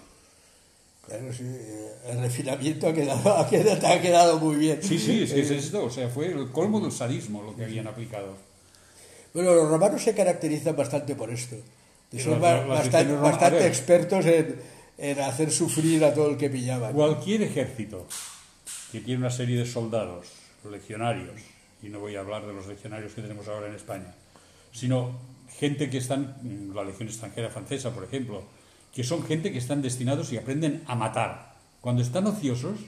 Claro, 1.07 1.31
sí, 1.31 1.43
eh, 1.45 1.91
el 2.07 2.19
refinamiento 2.21 2.87
ha 2.87 2.93
quedado, 2.93 3.37
ha 3.37 3.47
quedado, 3.47 3.87
ha 3.87 4.01
quedado 4.01 4.39
muy 4.39 4.55
bien. 4.55 4.79
Sí, 4.81 4.97
sí, 4.99 5.21
es 5.23 5.31
es 5.31 5.51
Eh, 5.51 5.57
esto, 5.57 5.85
o 5.85 5.89
sea, 5.89 6.09
fue 6.09 6.27
el 6.27 6.49
colmo 6.51 6.79
del 6.81 6.91
sadismo 6.91 7.43
lo 7.43 7.55
que 7.55 7.63
habían 7.65 7.87
aplicado. 7.87 8.35
Bueno, 9.33 9.53
los 9.53 9.69
romanos 9.69 10.01
se 10.03 10.15
caracterizan 10.15 10.75
bastante 10.75 11.15
por 11.15 11.29
esto. 11.29 11.55
Y 12.15 12.19
son 12.19 12.39
bastante, 12.39 13.57
ver. 13.57 13.67
expertos 13.67 14.25
en, 14.25 14.55
en 14.97 15.19
hacer 15.19 15.51
sufrir 15.51 16.03
a 16.05 16.13
todo 16.13 16.29
el 16.29 16.37
que 16.37 16.49
pillaban. 16.49 16.93
Cualquier 16.93 17.41
ejército 17.41 18.07
que 18.91 19.01
tiene 19.01 19.19
una 19.19 19.31
serie 19.31 19.57
de 19.57 19.65
soldados, 19.65 20.27
legionarios, 20.69 21.41
y 21.83 21.89
no 21.89 21.99
voy 21.99 22.15
a 22.15 22.21
hablar 22.21 22.45
de 22.45 22.53
los 22.53 22.67
legionarios 22.67 23.13
que 23.13 23.21
tenemos 23.21 23.47
ahora 23.47 23.67
en 23.67 23.75
España, 23.75 24.15
sino 24.71 25.11
gente 25.59 25.89
que 25.89 25.97
están, 25.97 26.37
mm, 26.41 26.73
la 26.73 26.83
Legión 26.83 27.09
extranjera 27.09 27.49
francesa, 27.49 27.91
por 27.91 28.03
ejemplo, 28.03 28.43
que 28.93 29.03
son 29.03 29.23
gente 29.23 29.51
que 29.51 29.57
están 29.57 29.81
destinados 29.81 30.31
y 30.31 30.37
aprenden 30.37 30.83
a 30.87 30.95
matar. 30.95 31.55
Cuando 31.81 32.01
están 32.01 32.25
ociosos, 32.27 32.79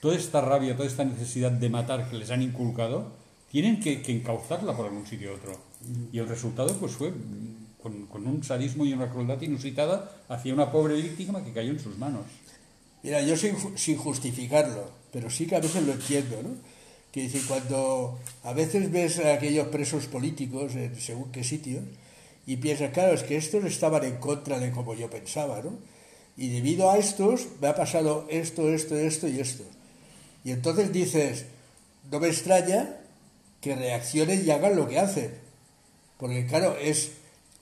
toda 0.00 0.16
esta 0.16 0.40
rabia, 0.40 0.76
toda 0.76 0.88
esta 0.88 1.04
necesidad 1.04 1.52
de 1.52 1.70
matar 1.70 2.10
que 2.10 2.16
les 2.16 2.30
han 2.30 2.42
inculcado, 2.42 3.12
tienen 3.50 3.78
que, 3.80 4.02
que 4.02 4.12
encauzarla 4.12 4.76
por 4.76 4.86
algún 4.86 5.06
sitio 5.06 5.30
u 5.30 5.34
otro. 5.36 5.56
Y 6.12 6.18
el 6.18 6.28
resultado 6.28 6.74
pues 6.74 6.92
fue 6.92 7.12
con, 7.84 8.06
con 8.06 8.26
un 8.26 8.42
sadismo 8.42 8.86
y 8.86 8.94
una 8.94 9.10
crueldad 9.10 9.42
inusitada 9.42 10.10
hacia 10.30 10.54
una 10.54 10.72
pobre 10.72 10.94
víctima 10.94 11.44
que 11.44 11.52
cayó 11.52 11.70
en 11.70 11.78
sus 11.78 11.98
manos. 11.98 12.22
Mira, 13.02 13.20
yo 13.20 13.36
sin, 13.36 13.76
sin 13.76 13.98
justificarlo, 13.98 14.88
pero 15.12 15.28
sí 15.28 15.46
que 15.46 15.56
a 15.56 15.60
veces 15.60 15.82
lo 15.82 15.92
entiendo, 15.92 16.42
¿no? 16.42 16.48
Que 17.12 17.24
decir, 17.24 17.42
cuando 17.46 18.18
a 18.42 18.54
veces 18.54 18.90
ves 18.90 19.18
a 19.18 19.34
aquellos 19.34 19.68
presos 19.68 20.06
políticos 20.06 20.74
en 20.76 20.98
según 20.98 21.30
qué 21.30 21.44
sitios 21.44 21.84
y 22.46 22.56
piensas, 22.56 22.90
claro, 22.92 23.12
es 23.12 23.22
que 23.22 23.36
estos 23.36 23.62
estaban 23.64 24.02
en 24.04 24.16
contra 24.16 24.58
de 24.58 24.70
como 24.70 24.94
yo 24.94 25.10
pensaba, 25.10 25.60
¿no? 25.62 25.72
Y 26.38 26.48
debido 26.48 26.90
a 26.90 26.96
estos 26.96 27.48
me 27.60 27.68
ha 27.68 27.74
pasado 27.74 28.26
esto, 28.30 28.72
esto, 28.72 28.96
esto 28.96 29.28
y 29.28 29.40
esto. 29.40 29.64
Y 30.42 30.52
entonces 30.52 30.90
dices, 30.90 31.44
no 32.10 32.18
me 32.18 32.28
extraña 32.28 32.96
que 33.60 33.76
reaccionen 33.76 34.42
y 34.42 34.50
hagan 34.50 34.74
lo 34.74 34.88
que 34.88 34.98
hacen. 34.98 35.34
Porque 36.16 36.46
claro, 36.46 36.78
es 36.80 37.12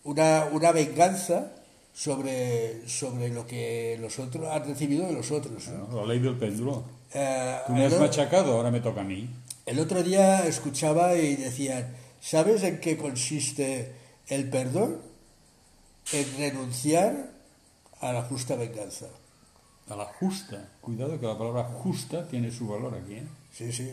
una, 0.04 0.44
una 0.52 0.72
venganza 0.72 1.52
sobre, 1.94 2.88
sobre 2.88 3.28
lo 3.28 3.46
que 3.46 3.98
los 4.00 4.18
otros 4.18 4.46
han 4.48 4.64
recibido 4.66 5.06
de 5.06 5.12
los 5.12 5.30
otros. 5.30 5.68
¿no? 5.68 5.96
La 6.00 6.06
ley 6.06 6.18
del 6.20 6.36
péndulo. 6.36 6.84
Eh, 7.14 7.58
Tú 7.66 7.72
me 7.74 7.84
has 7.86 7.98
machacado, 7.98 8.54
ahora 8.56 8.70
me 8.70 8.80
toca 8.80 9.02
a 9.02 9.04
mí. 9.04 9.28
el 9.66 9.78
otro 9.78 10.02
día 10.02 10.46
escuchaba 10.46 11.14
y 11.16 11.36
decían, 11.36 11.94
¿sabes 12.20 12.62
en 12.62 12.80
qué 12.80 12.96
consiste 12.96 13.92
el 14.28 14.48
perdón? 14.48 14.98
En 16.12 16.36
renunciar 16.38 17.30
a 18.00 18.12
la 18.12 18.22
justa 18.22 18.56
venganza. 18.56 19.06
A 19.88 19.96
la 19.96 20.06
justa. 20.06 20.68
Cuidado 20.80 21.20
que 21.20 21.26
la 21.26 21.36
palabra 21.38 21.64
justa 21.64 22.26
tiene 22.28 22.50
su 22.50 22.66
valor 22.66 22.94
aquí. 22.94 23.14
¿eh? 23.14 23.26
Sí, 23.52 23.72
sí. 23.72 23.92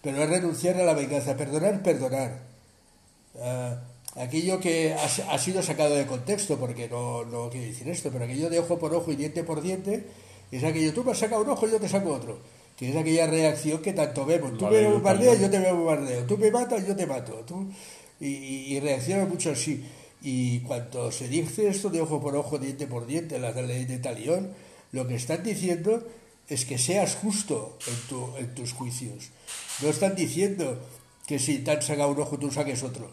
Pero 0.00 0.22
es 0.22 0.30
renunciar 0.30 0.76
a 0.80 0.84
la 0.84 0.94
venganza. 0.94 1.36
Perdonar, 1.36 1.82
perdonar. 1.82 2.40
Eh, 3.36 3.76
aquello 4.16 4.60
que 4.60 4.94
ha, 4.94 5.04
ha 5.34 5.38
sido 5.38 5.62
sacado 5.62 5.94
de 5.94 6.06
contexto, 6.06 6.58
porque 6.58 6.88
no, 6.88 7.24
no 7.24 7.48
quiero 7.50 7.66
decir 7.66 7.88
esto, 7.88 8.10
pero 8.12 8.24
aquello 8.24 8.50
de 8.50 8.58
ojo 8.58 8.78
por 8.78 8.94
ojo 8.94 9.12
y 9.12 9.16
diente 9.16 9.42
por 9.44 9.62
diente, 9.62 10.04
es 10.50 10.62
aquello, 10.64 10.92
tú 10.92 11.02
me 11.04 11.12
has 11.12 11.18
sacado 11.18 11.42
un 11.42 11.50
ojo 11.50 11.66
y 11.66 11.70
yo 11.70 11.80
te 11.80 11.88
saco 11.88 12.12
otro. 12.12 12.38
Que 12.76 12.90
es 12.90 12.96
aquella 12.96 13.26
reacción 13.26 13.80
que 13.82 13.92
tanto 13.92 14.24
vemos. 14.24 14.56
Tú 14.58 14.64
La 14.64 14.70
me 14.70 14.88
bombardeas, 14.88 15.38
yo 15.40 15.50
te 15.50 15.72
bombardeo. 15.72 16.24
Tú 16.24 16.38
me 16.38 16.50
matas, 16.50 16.86
yo 16.86 16.96
te 16.96 17.06
mato. 17.06 17.32
Tú... 17.46 17.70
Y, 18.18 18.26
y, 18.28 18.76
y 18.76 18.80
reacciona 18.80 19.24
mucho 19.26 19.50
así. 19.50 19.84
Y 20.22 20.60
cuando 20.60 21.10
se 21.12 21.28
dice 21.28 21.68
esto 21.68 21.90
de 21.90 22.00
ojo 22.00 22.20
por 22.20 22.34
ojo, 22.36 22.58
diente 22.58 22.86
por 22.86 23.06
diente, 23.06 23.38
la 23.38 23.52
ley 23.52 23.84
de 23.84 23.98
talión, 23.98 24.52
lo 24.92 25.06
que 25.06 25.16
están 25.16 25.42
diciendo 25.42 26.02
es 26.48 26.64
que 26.64 26.78
seas 26.78 27.16
justo 27.16 27.78
en, 27.86 28.08
tu- 28.08 28.36
en 28.38 28.54
tus 28.54 28.72
juicios. 28.72 29.30
No 29.82 29.88
están 29.88 30.14
diciendo 30.14 30.78
que 31.26 31.38
si 31.38 31.58
te 31.58 31.72
han 31.72 31.82
sacado 31.82 32.10
un 32.12 32.20
ojo 32.20 32.38
tú 32.38 32.50
saques 32.50 32.82
otro. 32.82 33.10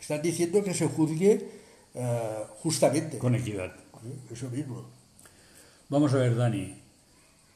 Están 0.00 0.22
diciendo 0.22 0.62
que 0.62 0.74
se 0.74 0.86
juzgue 0.86 1.48
eh, 1.94 2.44
justamente. 2.60 3.18
Con 3.18 3.34
equidad. 3.34 3.74
¿Eh? 4.04 4.32
Eso 4.32 4.48
mismo. 4.50 4.88
Vamos 5.88 6.12
a 6.14 6.18
ver, 6.18 6.36
Dani. 6.36 6.80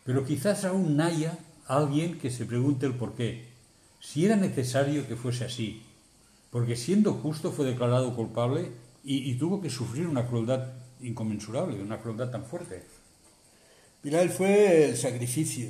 Pero 0.05 0.25
quizás 0.25 0.65
aún 0.65 1.01
haya 1.01 1.39
alguien 1.67 2.19
que 2.19 2.31
se 2.31 2.45
pregunte 2.45 2.87
el 2.87 2.95
por 2.95 3.15
qué. 3.15 3.49
si 4.01 4.27
era 4.27 4.37
necesario 4.37 5.07
que 5.07 5.15
fuese 5.15 5.45
así, 5.45 5.83
porque 6.51 6.75
siendo 6.75 7.13
justo 7.15 7.53
fue 7.53 7.67
declarado 7.67 8.17
culpable 8.17 8.73
y, 9.05 9.31
y 9.31 9.35
tuvo 9.37 9.61
que 9.61 9.71
sufrir 9.71 10.09
una 10.09 10.27
crueldad 10.27 10.73
inconmensurable, 11.01 11.81
una 11.81 12.01
crueldad 12.01 12.31
tan 12.31 12.45
fuerte. 12.45 12.83
Mira, 14.03 14.21
él 14.23 14.31
fue 14.31 14.89
el 14.89 14.97
sacrificio, 14.97 15.69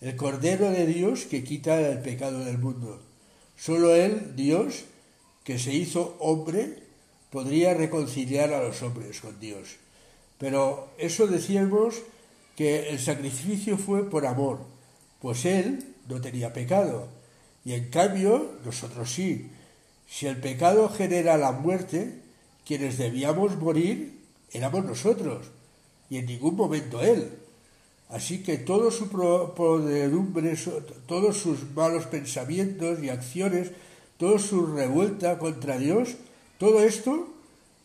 el 0.00 0.14
Cordero 0.14 0.70
de 0.70 0.86
Dios 0.86 1.24
que 1.24 1.42
quita 1.42 1.80
el 1.80 1.98
pecado 2.00 2.44
del 2.44 2.58
mundo. 2.58 3.02
Solo 3.56 3.92
Él, 3.94 4.36
Dios, 4.36 4.84
que 5.48 5.58
se 5.58 5.72
hizo 5.72 6.14
hombre, 6.20 6.76
podría 7.30 7.72
reconciliar 7.72 8.52
a 8.52 8.62
los 8.62 8.82
hombres 8.82 9.22
con 9.22 9.40
Dios. 9.40 9.76
Pero 10.36 10.90
eso 10.98 11.26
decíamos 11.26 11.94
que 12.54 12.90
el 12.90 12.98
sacrificio 12.98 13.78
fue 13.78 14.10
por 14.10 14.26
amor, 14.26 14.58
pues 15.22 15.46
Él 15.46 15.94
no 16.06 16.20
tenía 16.20 16.52
pecado. 16.52 17.08
Y 17.64 17.72
en 17.72 17.88
cambio, 17.88 18.58
nosotros 18.62 19.10
sí. 19.10 19.48
Si 20.06 20.26
el 20.26 20.36
pecado 20.36 20.90
genera 20.90 21.38
la 21.38 21.52
muerte, 21.52 22.20
quienes 22.66 22.98
debíamos 22.98 23.56
morir 23.56 24.20
éramos 24.52 24.84
nosotros, 24.84 25.46
y 26.10 26.18
en 26.18 26.26
ningún 26.26 26.56
momento 26.56 27.00
Él. 27.00 27.26
Así 28.10 28.42
que 28.42 28.58
todo 28.58 28.90
su 28.90 29.08
podredumbre, 29.08 30.58
todos 31.06 31.38
sus 31.38 31.70
malos 31.74 32.04
pensamientos 32.04 33.02
y 33.02 33.08
acciones, 33.08 33.70
toda 34.18 34.38
su 34.38 34.66
revuelta 34.66 35.38
contra 35.38 35.78
Dios, 35.78 36.16
todo 36.58 36.82
esto 36.82 37.28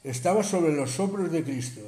estaba 0.04 0.43
sobre 0.43 0.74
los 0.74 1.00
hombros 1.00 1.32
de 1.32 1.43
Cristo. 1.43 1.82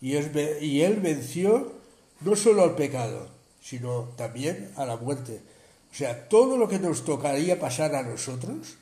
Y, 0.00 0.14
Él 0.16 1.00
venció 1.00 1.72
no 2.20 2.34
solo 2.34 2.62
al 2.62 2.74
pecado, 2.74 3.28
sino 3.60 4.08
también 4.16 4.70
a 4.76 4.86
la 4.86 4.96
muerte. 4.96 5.40
O 5.92 5.94
sea, 5.94 6.28
todo 6.28 6.56
lo 6.56 6.68
que 6.68 6.78
nos 6.78 7.04
tocaría 7.04 7.60
pasar 7.60 7.94
a 7.94 8.02
nosotros, 8.02 8.76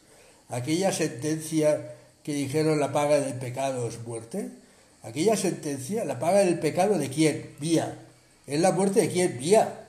aquella 0.48 0.92
sentencia 0.92 1.96
que 2.22 2.32
dijeron 2.32 2.78
la 2.78 2.92
paga 2.92 3.20
del 3.20 3.34
pecado 3.34 3.88
es 3.88 4.00
muerte, 4.06 4.50
aquella 5.02 5.36
sentencia, 5.36 6.04
la 6.04 6.18
paga 6.18 6.40
del 6.40 6.58
pecado 6.58 6.96
de 6.96 7.10
quién? 7.10 7.50
Mía 7.58 7.98
es 8.50 8.60
la 8.60 8.72
muerte 8.72 9.02
de 9.02 9.08
quién 9.08 9.38
vía. 9.38 9.86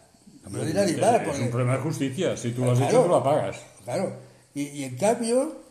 no 0.47 0.63
de 0.63 0.74
nadie 0.74 0.95
más. 0.97 1.36
Es 1.36 1.39
un 1.39 1.50
problema 1.50 1.78
de 1.78 1.80
justicia. 1.80 2.38
Si 2.38 2.52
tú 2.52 2.63
lo 2.63 2.74
has 2.74 2.82
hecho, 2.82 3.04
tú 3.04 3.10
lo 3.10 3.24
pagas. 3.24 3.58
Claro. 3.84 4.13
Y, 4.53 4.83
en 4.83 4.97
cambio, 4.97 5.61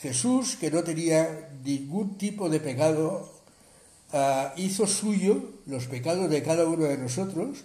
Jesús, 0.00 0.56
que 0.56 0.70
no 0.70 0.82
tenía 0.82 1.50
ningún 1.62 2.16
tipo 2.16 2.48
de 2.48 2.60
pecado, 2.60 3.30
uh, 4.12 4.48
hizo 4.56 4.86
suyo 4.86 5.42
los 5.66 5.86
pecados 5.86 6.30
de 6.30 6.42
cada 6.42 6.66
uno 6.66 6.84
de 6.84 6.96
nosotros 6.96 7.64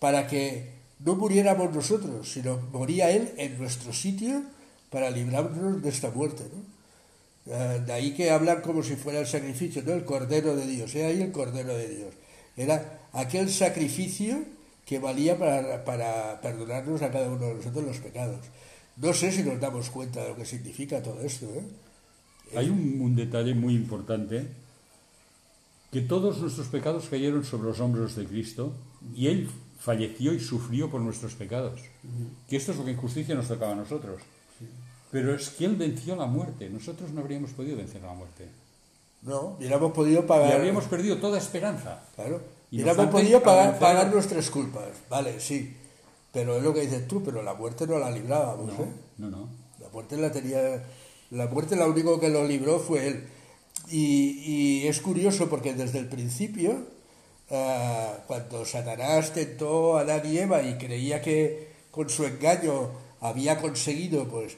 para 0.00 0.26
que 0.26 0.72
no 0.98 1.14
muriéramos 1.14 1.72
nosotros, 1.72 2.32
sino 2.32 2.58
moría 2.72 3.10
Él 3.10 3.32
en 3.36 3.58
nuestro 3.58 3.92
sitio 3.92 4.42
para 4.90 5.10
librarnos 5.10 5.82
de 5.82 5.88
esta 5.88 6.10
muerte. 6.10 6.44
¿no? 6.52 7.54
Uh, 7.54 7.84
de 7.84 7.92
ahí 7.92 8.14
que 8.14 8.30
hablan 8.30 8.60
como 8.60 8.82
si 8.82 8.96
fuera 8.96 9.20
el 9.20 9.26
sacrificio, 9.26 9.82
¿no? 9.86 9.92
El 9.92 10.04
Cordero 10.04 10.56
de 10.56 10.66
Dios. 10.66 10.94
Era 10.94 11.08
ahí 11.08 11.22
el 11.22 11.32
Cordero 11.32 11.76
de 11.76 11.88
Dios. 11.88 12.14
Era 12.56 13.00
aquel 13.12 13.48
sacrificio 13.48 14.42
que 14.84 14.98
valía 14.98 15.38
para, 15.38 15.84
para, 15.84 16.40
perdonarnos 16.40 17.02
a 17.02 17.10
cada 17.10 17.28
uno 17.28 17.46
de 17.46 17.54
nosotros 17.54 17.84
los 17.84 17.98
pecados. 17.98 18.40
No 19.00 19.12
sé 19.12 19.30
si 19.32 19.42
nos 19.42 19.60
damos 19.60 19.90
cuenta 19.90 20.22
de 20.22 20.30
lo 20.30 20.36
que 20.36 20.44
significa 20.44 21.02
todo 21.02 21.20
esto. 21.20 21.46
¿eh? 21.46 21.64
Hay 22.56 22.68
un, 22.68 23.00
un, 23.00 23.14
detalle 23.14 23.54
muy 23.54 23.74
importante, 23.74 24.48
que 25.92 26.00
todos 26.00 26.38
nuestros 26.38 26.68
pecados 26.68 27.08
cayeron 27.08 27.44
sobre 27.44 27.68
los 27.68 27.80
hombros 27.80 28.16
de 28.16 28.26
Cristo 28.26 28.72
y 29.14 29.28
Él 29.28 29.48
falleció 29.78 30.34
y 30.34 30.40
sufrió 30.40 30.90
por 30.90 31.00
nuestros 31.00 31.34
pecados. 31.34 31.80
Que 32.48 32.56
esto 32.56 32.72
es 32.72 32.78
lo 32.78 32.84
que 32.84 32.90
en 32.90 32.96
justicia 32.96 33.34
nos 33.34 33.48
tocaba 33.48 33.72
a 33.72 33.76
nosotros. 33.76 34.20
Pero 35.10 35.34
es 35.34 35.48
que 35.50 35.64
Él 35.64 35.76
venció 35.76 36.16
la 36.16 36.26
muerte. 36.26 36.68
Nosotros 36.68 37.10
no 37.12 37.20
habríamos 37.20 37.50
podido 37.52 37.76
vencer 37.76 38.02
la 38.02 38.12
muerte. 38.12 38.48
No, 39.22 39.56
hubiéramos 39.58 39.92
podido 39.92 40.26
pagar. 40.26 40.50
Y 40.50 40.52
habríamos 40.52 40.84
perdido 40.84 41.16
toda 41.18 41.38
esperanza. 41.38 42.02
Claro. 42.14 42.40
Y 42.70 42.82
hubiéramos 42.82 43.06
podido 43.06 43.42
pagar, 43.42 43.78
pagar, 43.78 44.12
nuestras 44.12 44.50
culpas. 44.50 44.88
Vale, 45.08 45.40
sí. 45.40 45.74
Pero 46.32 46.56
es 46.56 46.62
lo 46.62 46.74
que 46.74 46.82
dices 46.82 47.08
tú, 47.08 47.22
pero 47.22 47.42
la 47.42 47.54
muerte 47.54 47.86
no 47.86 47.98
la 47.98 48.10
librábamos, 48.10 48.66
no, 48.66 48.84
¿eh? 48.84 48.88
No, 49.18 49.30
no. 49.30 49.48
La 49.80 49.88
muerte 49.88 50.16
la 50.16 50.30
tenía. 50.30 50.84
La 51.30 51.46
muerte 51.46 51.76
lo 51.76 51.86
único 51.86 52.20
que 52.20 52.28
lo 52.28 52.44
libró 52.46 52.78
fue 52.78 53.06
él. 53.08 53.28
Y, 53.90 54.82
y 54.82 54.86
es 54.86 55.00
curioso 55.00 55.48
porque 55.48 55.74
desde 55.74 55.98
el 55.98 56.08
principio, 56.08 56.86
uh, 57.50 58.26
cuando 58.26 58.64
Satanás 58.64 59.32
tentó 59.32 59.96
a 59.96 60.02
Adán 60.02 60.22
y 60.24 60.38
Eva 60.38 60.62
y 60.62 60.76
creía 60.76 61.22
que 61.22 61.68
con 61.90 62.10
su 62.10 62.24
engaño 62.24 62.90
había 63.20 63.60
conseguido, 63.60 64.28
pues, 64.28 64.56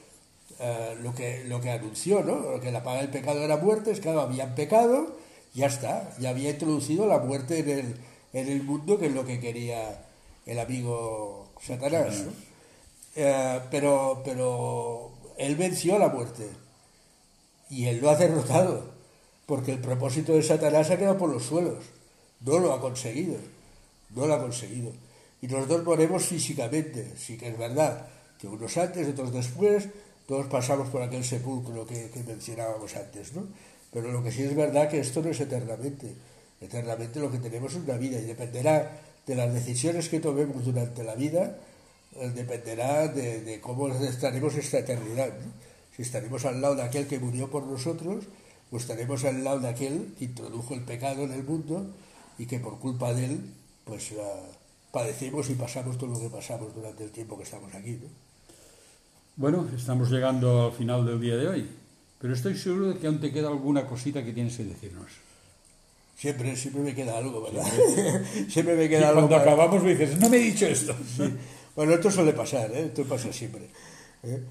Uh, 0.60 1.02
lo, 1.02 1.14
que, 1.14 1.44
lo 1.44 1.58
que 1.62 1.70
anunció, 1.70 2.22
¿no? 2.22 2.60
Que 2.60 2.70
la 2.70 2.82
paga 2.82 3.00
del 3.00 3.08
pecado 3.08 3.42
era 3.42 3.56
muerte, 3.56 3.92
es 3.92 4.00
que 4.00 4.10
habían 4.10 4.54
pecado, 4.54 5.16
ya 5.54 5.64
está, 5.64 6.14
ya 6.18 6.28
había 6.28 6.50
introducido 6.50 7.06
la 7.06 7.18
muerte 7.18 7.60
en 7.60 7.70
el, 7.70 7.96
en 8.34 8.46
el 8.46 8.62
mundo, 8.62 8.98
que 8.98 9.06
es 9.06 9.14
lo 9.14 9.24
que 9.24 9.40
quería 9.40 10.04
el 10.44 10.58
amigo 10.58 11.48
Satanás, 11.60 12.24
¿no? 12.24 12.30
uh, 13.22 13.60
pero, 13.70 14.22
pero 14.24 15.10
él 15.36 15.56
venció 15.56 15.98
la 15.98 16.08
muerte 16.08 16.48
y 17.68 17.86
él 17.86 18.00
lo 18.00 18.10
ha 18.10 18.16
derrotado, 18.16 18.84
porque 19.46 19.72
el 19.72 19.78
propósito 19.78 20.34
de 20.34 20.42
Satanás 20.42 20.90
ha 20.90 20.98
quedado 20.98 21.18
por 21.18 21.30
los 21.30 21.44
suelos, 21.44 21.84
no 22.40 22.58
lo 22.58 22.72
ha 22.72 22.80
conseguido, 22.80 23.36
no 24.14 24.26
lo 24.26 24.34
ha 24.34 24.40
conseguido. 24.40 24.92
Y 25.42 25.46
nosotros 25.46 25.82
ponemos 25.82 26.24
físicamente, 26.24 27.14
sí 27.16 27.38
que 27.38 27.48
es 27.48 27.58
verdad, 27.58 28.06
que 28.38 28.48
unos 28.48 28.76
antes, 28.76 29.08
otros 29.08 29.32
después, 29.32 29.88
todos 30.26 30.46
pasamos 30.46 30.88
por 30.88 31.02
aquel 31.02 31.24
sepulcro 31.24 31.86
que, 31.86 32.10
que, 32.10 32.22
mencionábamos 32.22 32.94
antes, 32.96 33.32
¿no? 33.32 33.46
Pero 33.92 34.12
lo 34.12 34.22
que 34.22 34.30
sí 34.30 34.42
es 34.42 34.54
verdad 34.54 34.88
que 34.88 35.00
esto 35.00 35.22
no 35.22 35.30
es 35.30 35.40
eternamente. 35.40 36.14
Eternamente 36.60 37.18
lo 37.20 37.30
que 37.30 37.38
tenemos 37.38 37.72
es 37.72 37.82
una 37.82 37.96
vida 37.96 38.18
y 38.18 38.24
dependerá 38.24 39.00
de 39.26 39.34
las 39.34 39.52
decisiones 39.52 40.08
que 40.08 40.20
tomemos 40.20 40.64
durante 40.64 41.04
la 41.04 41.14
vida, 41.14 41.56
eh, 42.16 42.30
dependerá 42.34 43.08
de, 43.08 43.40
de, 43.42 43.60
cómo 43.60 43.88
estaremos 43.88 44.54
esta 44.56 44.78
eternidad. 44.78 45.32
Si 45.94 46.02
estaremos 46.02 46.44
al 46.44 46.60
lado 46.60 46.76
de 46.76 46.82
aquel 46.82 47.06
que 47.06 47.18
murió 47.18 47.50
por 47.50 47.66
nosotros, 47.66 48.24
o 48.70 48.76
estaremos 48.76 49.24
al 49.24 49.42
lado 49.42 49.60
de 49.60 49.68
aquel 49.68 50.14
que 50.18 50.24
introdujo 50.26 50.74
el 50.74 50.82
pecado 50.82 51.24
en 51.24 51.32
el 51.32 51.44
mundo 51.44 51.86
y 52.38 52.46
que 52.46 52.58
por 52.58 52.78
culpa 52.78 53.12
de 53.12 53.26
él, 53.26 53.40
pues 53.84 54.12
uh, 54.12 54.16
padecemos 54.92 55.50
y 55.50 55.54
pasamos 55.54 55.98
todo 55.98 56.10
lo 56.10 56.20
que 56.20 56.30
pasamos 56.30 56.74
durante 56.74 57.04
el 57.04 57.10
tiempo 57.10 57.36
que 57.36 57.44
estamos 57.44 57.74
aquí. 57.74 57.92
¿no? 57.92 58.08
Bueno, 59.36 59.68
estamos 59.76 60.10
llegando 60.10 60.66
al 60.66 60.72
final 60.72 61.04
del 61.04 61.20
día 61.20 61.36
de 61.36 61.48
hoy, 61.48 61.68
pero 62.20 62.34
estoy 62.34 62.56
seguro 62.56 62.88
de 62.88 62.98
que 62.98 63.06
aún 63.06 63.20
te 63.20 63.32
queda 63.32 63.48
alguna 63.48 63.86
cosita 63.86 64.24
que 64.24 64.32
tienes 64.32 64.56
que 64.56 64.64
decirnos. 64.64 65.10
Siempre, 66.20 66.54
siempre 66.54 66.82
me 66.82 66.94
queda 66.94 67.16
algo, 67.16 67.40
¿verdad? 67.40 67.66
siempre 68.50 68.76
me 68.76 68.90
queda 68.90 69.00
y 69.00 69.04
algo. 69.04 69.20
Cuando 69.22 69.38
para... 69.38 69.52
acabamos 69.52 69.82
me 69.82 69.94
dices, 69.94 70.18
no 70.18 70.28
me 70.28 70.36
he 70.36 70.40
dicho 70.40 70.66
esto. 70.66 70.94
Sí. 71.16 71.34
Bueno, 71.74 71.94
esto 71.94 72.10
suele 72.10 72.34
pasar, 72.34 72.70
¿eh? 72.72 72.86
esto 72.88 73.04
pasa 73.04 73.32
siempre. 73.32 73.70
¿eh? 74.24 74.42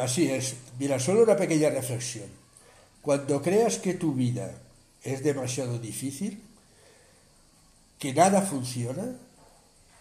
Así 0.00 0.30
es. 0.30 0.54
Mira, 0.78 0.98
solo 0.98 1.24
una 1.24 1.36
pequeña 1.36 1.68
reflexión. 1.68 2.24
Cuando 3.02 3.42
creas 3.42 3.76
que 3.76 3.92
tu 3.92 4.14
vida 4.14 4.50
es 5.02 5.22
demasiado 5.22 5.78
difícil, 5.78 6.42
que 7.98 8.14
nada 8.14 8.40
funciona, 8.40 9.04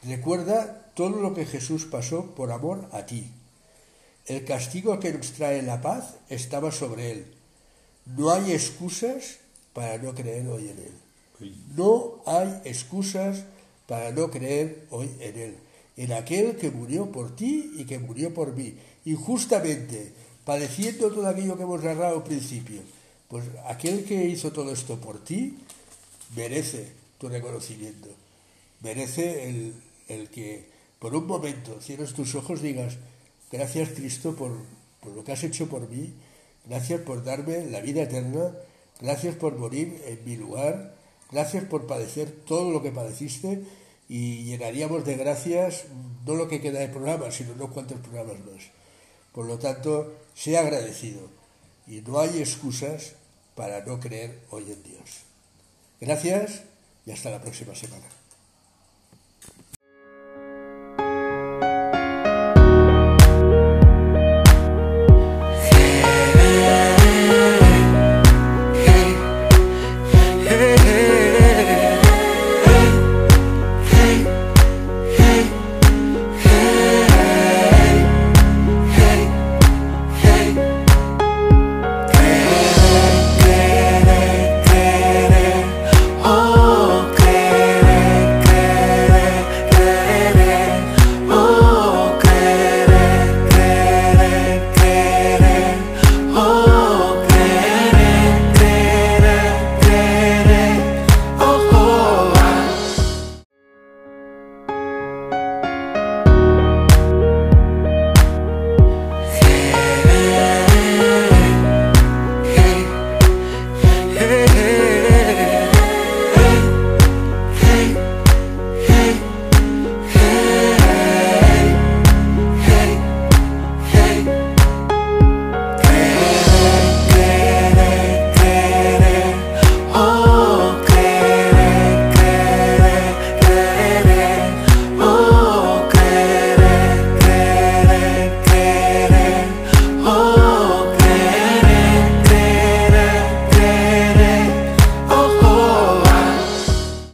recuerda 0.03 0.93
todo 0.93 1.19
lo 1.19 1.33
que 1.33 1.45
Jesús 1.45 1.83
pasó 1.83 2.33
por 2.33 2.49
amor 2.49 2.87
a 2.93 3.05
ti. 3.05 3.29
El 4.25 4.45
castigo 4.45 5.01
que 5.01 5.11
nos 5.11 5.33
trae 5.33 5.63
la 5.63 5.81
paz 5.81 6.15
estaba 6.29 6.71
sobre 6.71 7.11
él. 7.11 7.33
No 8.05 8.31
hay 8.31 8.53
excusas 8.53 9.42
para 9.73 9.97
no 9.97 10.13
creer 10.13 10.47
hoy 10.47 10.69
en 10.69 10.79
él. 10.79 11.51
No 11.75 12.21
hay 12.25 12.61
excusas 12.65 13.43
para 13.87 14.11
no 14.11 14.31
creer 14.31 14.85
hoy 14.89 15.09
en 15.19 15.37
él. 15.37 15.55
En 15.97 16.13
aquel 16.13 16.55
que 16.55 16.71
murió 16.71 17.11
por 17.11 17.35
ti 17.35 17.73
y 17.75 17.85
que 17.85 17.99
murió 17.99 18.33
por 18.33 18.55
mí. 18.55 18.75
Injustamente, 19.05 20.13
padeciendo 20.45 21.11
todo 21.11 21.27
aquello 21.27 21.57
que 21.57 21.63
hemos 21.63 21.83
narrado 21.83 22.17
al 22.17 22.23
principio. 22.23 22.81
Pues 23.27 23.45
aquel 23.65 24.05
que 24.05 24.25
hizo 24.25 24.51
todo 24.51 24.71
esto 24.71 24.99
por 24.99 25.23
ti 25.23 25.57
merece 26.35 26.87
tu 27.17 27.29
reconocimiento. 27.29 28.09
Merece 28.81 29.49
el, 29.49 29.73
el 30.07 30.29
que 30.29 30.65
por 30.99 31.15
un 31.15 31.27
momento 31.27 31.79
cierres 31.81 32.13
tus 32.13 32.35
ojos 32.35 32.59
y 32.61 32.67
digas, 32.67 32.97
Gracias 33.53 33.89
Cristo 33.89 34.35
por, 34.35 34.51
por, 34.99 35.11
lo 35.11 35.23
que 35.23 35.31
has 35.31 35.43
hecho 35.43 35.69
por 35.69 35.87
mí. 35.87 36.11
Gracias 36.65 37.01
por 37.01 37.23
darme 37.23 37.67
la 37.67 37.81
vida 37.81 38.01
eterna. 38.01 38.51
Gracias 39.01 39.35
por 39.35 39.57
morir 39.57 40.01
en 40.05 40.23
mi 40.25 40.35
lugar. 40.35 40.95
Gracias 41.31 41.63
por 41.65 41.87
padecer 41.87 42.31
todo 42.45 42.71
lo 42.71 42.81
que 42.81 42.91
padeciste. 42.91 43.63
Y 44.09 44.43
llenaríamos 44.43 45.05
de 45.05 45.15
gracias 45.15 45.85
no 46.25 46.35
lo 46.35 46.47
que 46.47 46.61
queda 46.61 46.79
de 46.79 46.89
programa, 46.89 47.31
sino 47.31 47.55
no 47.55 47.71
cuantos 47.71 47.99
programas 47.99 48.39
más. 48.39 48.63
Por 49.31 49.45
lo 49.45 49.57
tanto, 49.57 50.13
sea 50.35 50.61
agradecido. 50.61 51.29
Y 51.87 52.01
no 52.01 52.19
hay 52.19 52.39
excusas 52.39 53.13
para 53.55 53.85
no 53.85 53.99
creer 53.99 54.41
hoy 54.49 54.71
en 54.71 54.83
Dios. 54.83 55.23
Gracias 55.99 56.63
y 57.05 57.11
hasta 57.11 57.29
la 57.29 57.41
próxima 57.41 57.75
semana. 57.75 58.22